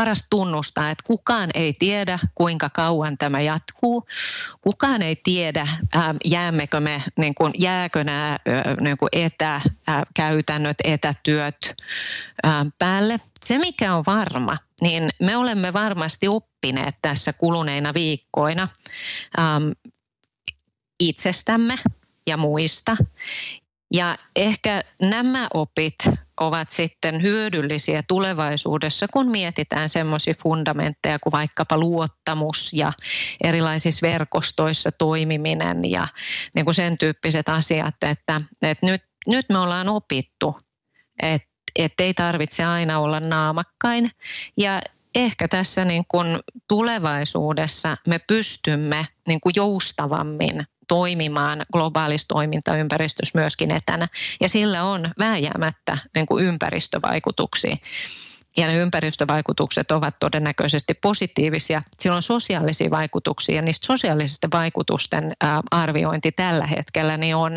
paras 0.00 0.26
tunnustaa, 0.30 0.90
että 0.90 1.04
kukaan 1.06 1.50
ei 1.54 1.72
tiedä, 1.78 2.18
kuinka 2.34 2.70
kauan 2.70 3.18
tämä 3.18 3.40
jatkuu. 3.40 4.06
Kukaan 4.60 5.02
ei 5.02 5.16
tiedä, 5.16 5.68
jäämmekö 6.24 6.80
me, 6.80 7.02
niin 7.16 7.34
kuin, 7.34 7.52
jääkö 7.58 8.04
nämä 8.04 8.38
niin 8.80 8.96
kuin 8.98 9.08
etäkäytännöt, 9.12 10.76
etätyöt 10.84 11.74
päälle. 12.78 13.20
Se, 13.44 13.58
mikä 13.58 13.94
on 13.94 14.04
varma, 14.06 14.58
niin 14.80 15.08
me 15.18 15.36
olemme 15.36 15.72
varmasti 15.72 16.28
oppineet 16.28 16.94
tässä 17.02 17.32
kuluneina 17.32 17.94
viikkoina 17.94 18.68
itsestämme 21.00 21.78
ja 22.26 22.36
muista. 22.36 22.96
Ja 23.92 24.16
ehkä 24.36 24.82
nämä 25.02 25.48
opit 25.54 25.94
ovat 26.40 26.70
sitten 26.70 27.22
hyödyllisiä 27.22 28.02
tulevaisuudessa, 28.08 29.08
kun 29.08 29.30
mietitään 29.30 29.88
semmoisia 29.88 30.34
fundamentteja 30.42 31.18
kuin 31.18 31.32
vaikkapa 31.32 31.78
luottamus 31.78 32.72
ja 32.72 32.92
erilaisissa 33.44 34.06
verkostoissa 34.06 34.92
toimiminen 34.92 35.90
ja 35.90 36.08
niin 36.54 36.64
kuin 36.64 36.74
sen 36.74 36.98
tyyppiset 36.98 37.48
asiat, 37.48 37.94
että, 38.02 38.40
että 38.62 38.86
nyt, 38.86 39.02
nyt 39.26 39.46
me 39.48 39.58
ollaan 39.58 39.88
opittu, 39.88 40.56
että 41.22 41.50
että 41.76 42.04
ei 42.04 42.14
tarvitse 42.14 42.64
aina 42.64 42.98
olla 42.98 43.20
naamakkain. 43.20 44.10
Ja 44.56 44.82
ehkä 45.14 45.48
tässä 45.48 45.84
niin 45.84 46.04
kuin 46.08 46.38
tulevaisuudessa 46.68 47.96
me 48.08 48.18
pystymme 48.18 49.06
niin 49.28 49.40
kuin 49.40 49.52
joustavammin 49.56 50.66
toimimaan 50.90 51.66
globaalissa 51.72 52.28
toimintaympäristössä 52.28 53.38
myöskin 53.38 53.70
etänä. 53.70 54.06
Ja 54.40 54.48
sillä 54.48 54.84
on 54.84 55.04
vääjäämättä 55.18 55.98
niin 56.14 56.26
kuin 56.26 56.44
ympäristövaikutuksia. 56.44 57.76
Ja 58.56 58.66
ne 58.66 58.76
ympäristövaikutukset 58.76 59.90
ovat 59.90 60.18
todennäköisesti 60.18 60.94
positiivisia. 60.94 61.82
Sillä 61.98 62.16
on 62.16 62.22
sosiaalisia 62.22 62.90
vaikutuksia 62.90 63.56
ja 63.56 63.62
niistä 63.62 63.86
sosiaalisista 63.86 64.48
vaikutusten 64.52 65.32
arviointi 65.70 66.32
tällä 66.32 66.66
hetkellä 66.66 67.16
niin 67.16 67.36
on, 67.36 67.56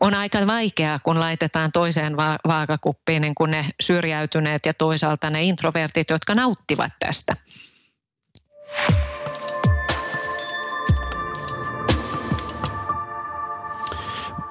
on 0.00 0.14
aika 0.14 0.46
vaikeaa, 0.46 0.98
kun 0.98 1.20
laitetaan 1.20 1.72
toiseen 1.72 2.16
va- 2.16 2.38
vaakakuppiin 2.48 3.22
niin 3.22 3.34
kuin 3.34 3.50
ne 3.50 3.64
syrjäytyneet 3.80 4.66
ja 4.66 4.74
toisaalta 4.74 5.30
ne 5.30 5.42
introvertit, 5.42 6.10
jotka 6.10 6.34
nauttivat 6.34 6.92
tästä. 6.98 7.36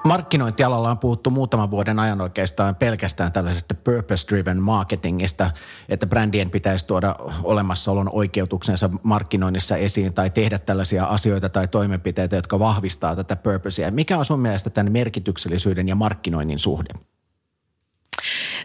Markkinointialalla 0.04 0.90
on 0.90 0.98
puhuttu 0.98 1.30
muutaman 1.30 1.70
vuoden 1.70 1.98
ajan 1.98 2.20
oikeastaan 2.20 2.76
pelkästään 2.76 3.32
tällaisesta 3.32 3.74
purpose-driven 3.74 4.56
marketingista, 4.56 5.50
että 5.88 6.06
brändien 6.06 6.50
pitäisi 6.50 6.86
tuoda 6.86 7.16
olemassaolon 7.42 8.08
oikeutuksensa 8.12 8.90
markkinoinnissa 9.02 9.76
esiin 9.76 10.14
tai 10.14 10.30
tehdä 10.30 10.58
tällaisia 10.58 11.04
asioita 11.04 11.48
tai 11.48 11.68
toimenpiteitä, 11.68 12.36
jotka 12.36 12.58
vahvistaa 12.58 13.16
tätä 13.16 13.36
purposea. 13.36 13.90
Mikä 13.90 14.18
on 14.18 14.24
sun 14.24 14.40
mielestä 14.40 14.70
tämän 14.70 14.92
merkityksellisyyden 14.92 15.88
ja 15.88 15.94
markkinoinnin 15.94 16.58
suhde? 16.58 16.90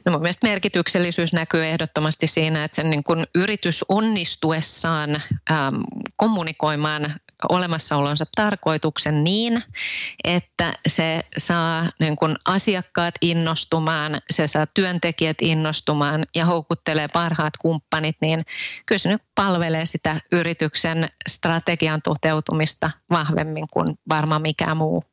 No 0.06 0.12
mun 0.12 0.22
mielestä 0.22 0.48
merkityksellisyys 0.48 1.34
näkyy 1.34 1.65
ehdottomasti 1.65 2.28
siinä, 2.28 2.63
että 2.63 2.76
sen 2.76 2.89
niin 2.89 3.04
kun 3.04 3.26
yritys 3.36 3.86
onnistuessaan 3.89 5.10
ähm, 5.52 5.76
kommunikoimaan 6.15 7.15
olemassaolonsa 7.49 8.25
tarkoituksen 8.36 9.23
niin, 9.23 9.63
että 10.23 10.73
se 10.88 11.23
saa 11.38 11.89
niin 11.99 12.15
kuin 12.15 12.36
asiakkaat 12.45 13.15
innostumaan, 13.21 14.21
se 14.32 14.47
saa 14.47 14.67
työntekijät 14.73 15.38
innostumaan 15.41 16.25
ja 16.36 16.45
houkuttelee 16.45 17.08
parhaat 17.08 17.58
kumppanit, 17.58 18.17
niin 18.21 18.41
kyllä 18.86 18.99
se 18.99 19.10
nyt 19.10 19.21
palvelee 19.36 19.86
sitä 19.86 20.21
yrityksen 20.32 21.10
strategian 21.29 22.01
toteutumista 22.01 22.91
vahvemmin 23.10 23.65
kuin 23.71 23.88
varmaan 24.10 24.41
mikään 24.41 24.77
muu. 24.77 25.03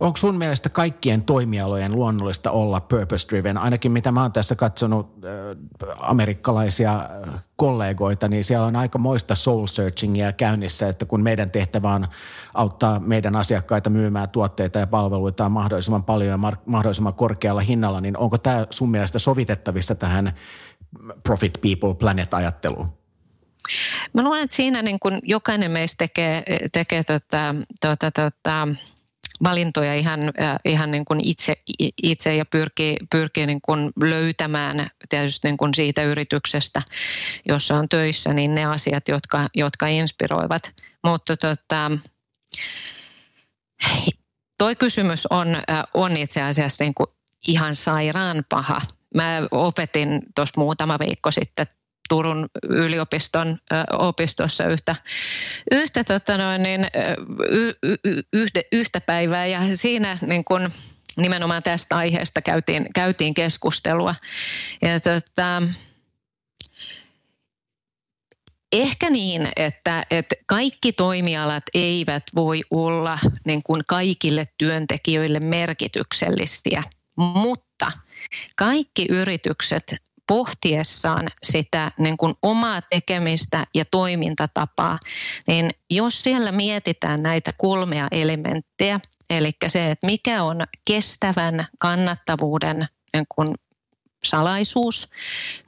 Onko 0.00 0.16
sun 0.16 0.38
mielestä 0.38 0.68
kaikkien 0.68 1.22
toimialojen 1.22 1.96
luonnollista 1.96 2.50
olla 2.50 2.80
purpose-driven? 2.80 3.58
Ainakin 3.58 3.92
mitä 3.92 4.12
mä 4.12 4.22
oon 4.22 4.32
tässä 4.32 4.54
katsonut 4.54 5.24
äh, 5.24 5.88
amerikkalaisia 5.98 6.94
äh, 6.98 7.34
kollegoita, 7.56 8.28
niin 8.28 8.44
siellä 8.44 8.66
on 8.66 8.76
aika 8.76 8.98
moista 8.98 9.34
soul 9.34 9.66
searchingia 9.66 10.32
käynnissä, 10.32 10.88
että 10.88 11.04
kun 11.04 11.22
meidän 11.22 11.50
tehtävä 11.50 11.94
on 11.94 12.08
auttaa 12.54 13.00
meidän 13.00 13.36
asiakkaita 13.36 13.90
myymään 13.90 14.28
tuotteita 14.28 14.78
ja 14.78 14.86
palveluita 14.86 15.48
mahdollisimman 15.48 16.04
paljon 16.04 16.30
ja 16.30 16.52
mahdollisimman 16.66 17.14
korkealla 17.14 17.60
hinnalla, 17.60 18.00
niin 18.00 18.16
onko 18.16 18.38
tämä 18.38 18.66
sun 18.70 18.90
mielestä 18.90 19.18
sovitettavissa 19.18 19.94
tähän 19.94 20.32
profit 21.22 21.58
people 21.60 21.94
planet 21.94 22.34
ajatteluun? 22.34 22.92
Mä 24.12 24.22
luulen, 24.22 24.42
että 24.42 24.56
siinä 24.56 24.82
niin 24.82 25.00
kun 25.00 25.18
jokainen 25.22 25.70
meistä 25.70 25.98
tekee, 25.98 26.44
tekee 26.72 27.04
tota, 27.04 27.54
tota, 27.80 28.10
tota, 28.10 28.68
valintoja 29.44 29.94
ihan, 29.94 30.20
ihan 30.64 30.90
niin 30.90 31.04
kuin 31.04 31.20
itse, 31.24 31.54
itse 32.02 32.36
ja 32.36 32.44
pyrkii, 32.44 32.96
pyrkii 33.10 33.46
niin 33.46 33.60
kuin 33.60 33.90
löytämään 34.02 34.90
tietysti 35.08 35.48
niin 35.48 35.56
kuin 35.56 35.74
siitä 35.74 36.02
yrityksestä, 36.02 36.82
jossa 37.48 37.76
on 37.76 37.88
töissä, 37.88 38.34
niin 38.34 38.54
ne 38.54 38.64
asiat, 38.64 39.08
jotka, 39.08 39.48
jotka 39.54 39.86
inspiroivat. 39.86 40.72
Mutta 41.04 41.36
tota, 41.36 41.90
toi 44.58 44.76
kysymys 44.76 45.26
on, 45.26 45.56
on 45.94 46.16
itse 46.16 46.42
asiassa 46.42 46.84
niin 46.84 46.94
kuin 46.94 47.06
ihan 47.48 47.74
sairaan 47.74 48.44
paha. 48.48 48.80
Mä 49.14 49.42
opetin 49.50 50.22
tuossa 50.34 50.60
muutama 50.60 50.98
viikko 50.98 51.30
sitten 51.30 51.66
Turun 52.10 52.48
yliopiston 52.62 53.58
opistossa 53.92 54.64
yhtä, 54.64 54.96
yhtä 55.72 56.04
tota 56.04 56.38
noin, 56.38 56.62
niin, 56.62 56.86
y, 57.50 57.72
y, 57.82 58.22
yhde, 58.32 58.62
yhtä 58.72 59.00
päivää 59.00 59.46
ja 59.46 59.60
siinä 59.76 60.18
niin 60.26 60.44
kun, 60.44 60.70
nimenomaan 61.16 61.62
tästä 61.62 61.96
aiheesta 61.96 62.42
käytiin, 62.42 62.86
käytiin 62.94 63.34
keskustelua. 63.34 64.14
Ja 64.82 65.00
tota, 65.00 65.62
Ehkä 68.72 69.10
niin, 69.10 69.48
että, 69.56 70.02
että 70.10 70.34
kaikki 70.46 70.92
toimialat 70.92 71.64
eivät 71.74 72.22
voi 72.34 72.62
olla 72.70 73.18
niin 73.46 73.62
kuin 73.62 73.82
kaikille 73.86 74.46
työntekijöille 74.58 75.40
merkityksellisiä, 75.40 76.82
mutta 77.16 77.92
kaikki 78.56 79.06
yritykset 79.10 79.96
pohtiessaan 80.30 81.26
sitä 81.42 81.90
niin 81.98 82.16
kuin 82.16 82.34
omaa 82.42 82.82
tekemistä 82.82 83.66
ja 83.74 83.84
toimintatapaa, 83.84 84.98
niin 85.46 85.70
jos 85.90 86.22
siellä 86.22 86.52
mietitään 86.52 87.22
näitä 87.22 87.52
kolmea 87.58 88.06
elementtiä, 88.12 89.00
eli 89.30 89.52
se, 89.66 89.90
että 89.90 90.06
mikä 90.06 90.42
on 90.42 90.60
kestävän 90.84 91.66
kannattavuuden 91.78 92.88
niin 93.12 93.26
kuin 93.28 93.48
salaisuus, 94.24 95.10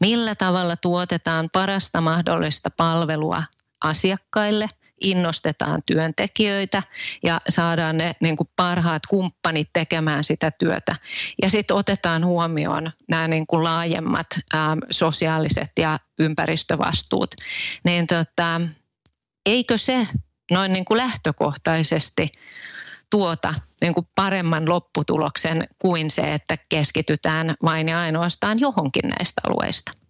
millä 0.01 0.35
tavalla 0.35 0.77
tuotetaan 0.77 1.48
parasta 1.53 2.01
mahdollista 2.01 2.70
palvelua 2.77 3.42
asiakkaille– 3.85 4.68
innostetaan 5.00 5.83
työntekijöitä 5.87 6.83
ja 7.22 7.40
saadaan 7.48 7.98
ne 7.98 8.12
niin 8.20 8.37
kuin 8.37 8.48
parhaat 8.57 9.07
kumppanit 9.07 9.68
tekemään 9.72 10.24
sitä 10.24 10.50
työtä. 10.50 10.96
Ja 11.42 11.50
sitten 11.50 11.76
otetaan 11.76 12.24
huomioon 12.26 12.92
nämä 13.09 13.28
niin 13.28 13.46
kuin 13.46 13.64
laajemmat 13.64 14.26
ää, 14.52 14.76
sosiaaliset 14.90 15.70
ja 15.78 15.99
ympäristövastuut. 16.18 17.34
Niin 17.84 18.07
tota, 18.07 18.61
eikö 19.47 19.78
se 19.78 20.07
noin 20.51 20.72
niin 20.72 20.84
kuin 20.84 20.99
lähtökohtaisesti 20.99 22.32
tuota 23.11 23.55
niin 23.80 23.95
kuin 23.95 24.09
paremman 24.14 24.68
lopputuloksen 24.68 25.68
kuin 25.78 26.11
se, 26.11 26.22
että 26.22 26.59
keskitytään 26.68 27.55
vain 27.64 27.88
ja 27.88 28.01
ainoastaan 28.01 28.61
johonkin 28.61 29.09
näistä 29.18 29.40
alueista? 29.47 30.01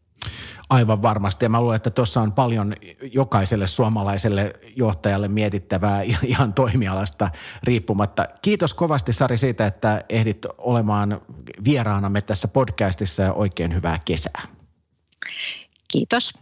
Aivan 0.70 1.02
varmasti. 1.02 1.44
Ja 1.44 1.48
mä 1.48 1.60
luulen, 1.60 1.76
että 1.76 1.90
tuossa 1.90 2.20
on 2.20 2.32
paljon 2.32 2.74
jokaiselle 3.12 3.66
suomalaiselle 3.66 4.52
johtajalle 4.76 5.28
mietittävää 5.28 6.02
ihan 6.22 6.52
toimialasta 6.52 7.30
riippumatta. 7.62 8.26
Kiitos 8.42 8.74
kovasti 8.74 9.12
Sari 9.12 9.38
siitä, 9.38 9.66
että 9.66 10.04
ehdit 10.08 10.46
olemaan 10.58 11.20
vieraanamme 11.64 12.20
tässä 12.20 12.48
podcastissa 12.48 13.22
ja 13.22 13.32
oikein 13.32 13.74
hyvää 13.74 13.98
kesää. 14.04 14.42
Kiitos. 15.88 16.34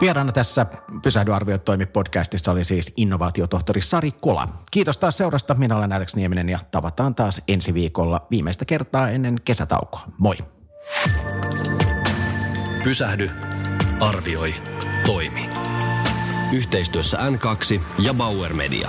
Vieraana 0.00 0.32
tässä 0.32 0.66
Pysähdy 1.02 1.34
arvioi 1.34 1.58
toimi 1.58 1.86
podcastissa 1.86 2.52
oli 2.52 2.64
siis 2.64 2.92
innovaatiotohtori 2.96 3.80
Sari 3.80 4.12
Kola. 4.12 4.48
Kiitos 4.70 4.98
taas 4.98 5.16
seurasta. 5.16 5.54
Minä 5.54 5.76
olen 5.76 5.92
Alex 5.92 6.14
Nieminen 6.14 6.48
ja 6.48 6.58
tavataan 6.70 7.14
taas 7.14 7.42
ensi 7.48 7.74
viikolla 7.74 8.26
viimeistä 8.30 8.64
kertaa 8.64 9.08
ennen 9.10 9.36
kesätaukoa. 9.44 10.00
Moi! 10.18 10.36
Pysähdy, 12.84 13.30
arvioi, 14.00 14.54
toimi. 15.06 15.50
Yhteistyössä 16.52 17.18
N2 17.18 17.80
ja 17.98 18.14
Bauer 18.14 18.54
Media. 18.54 18.88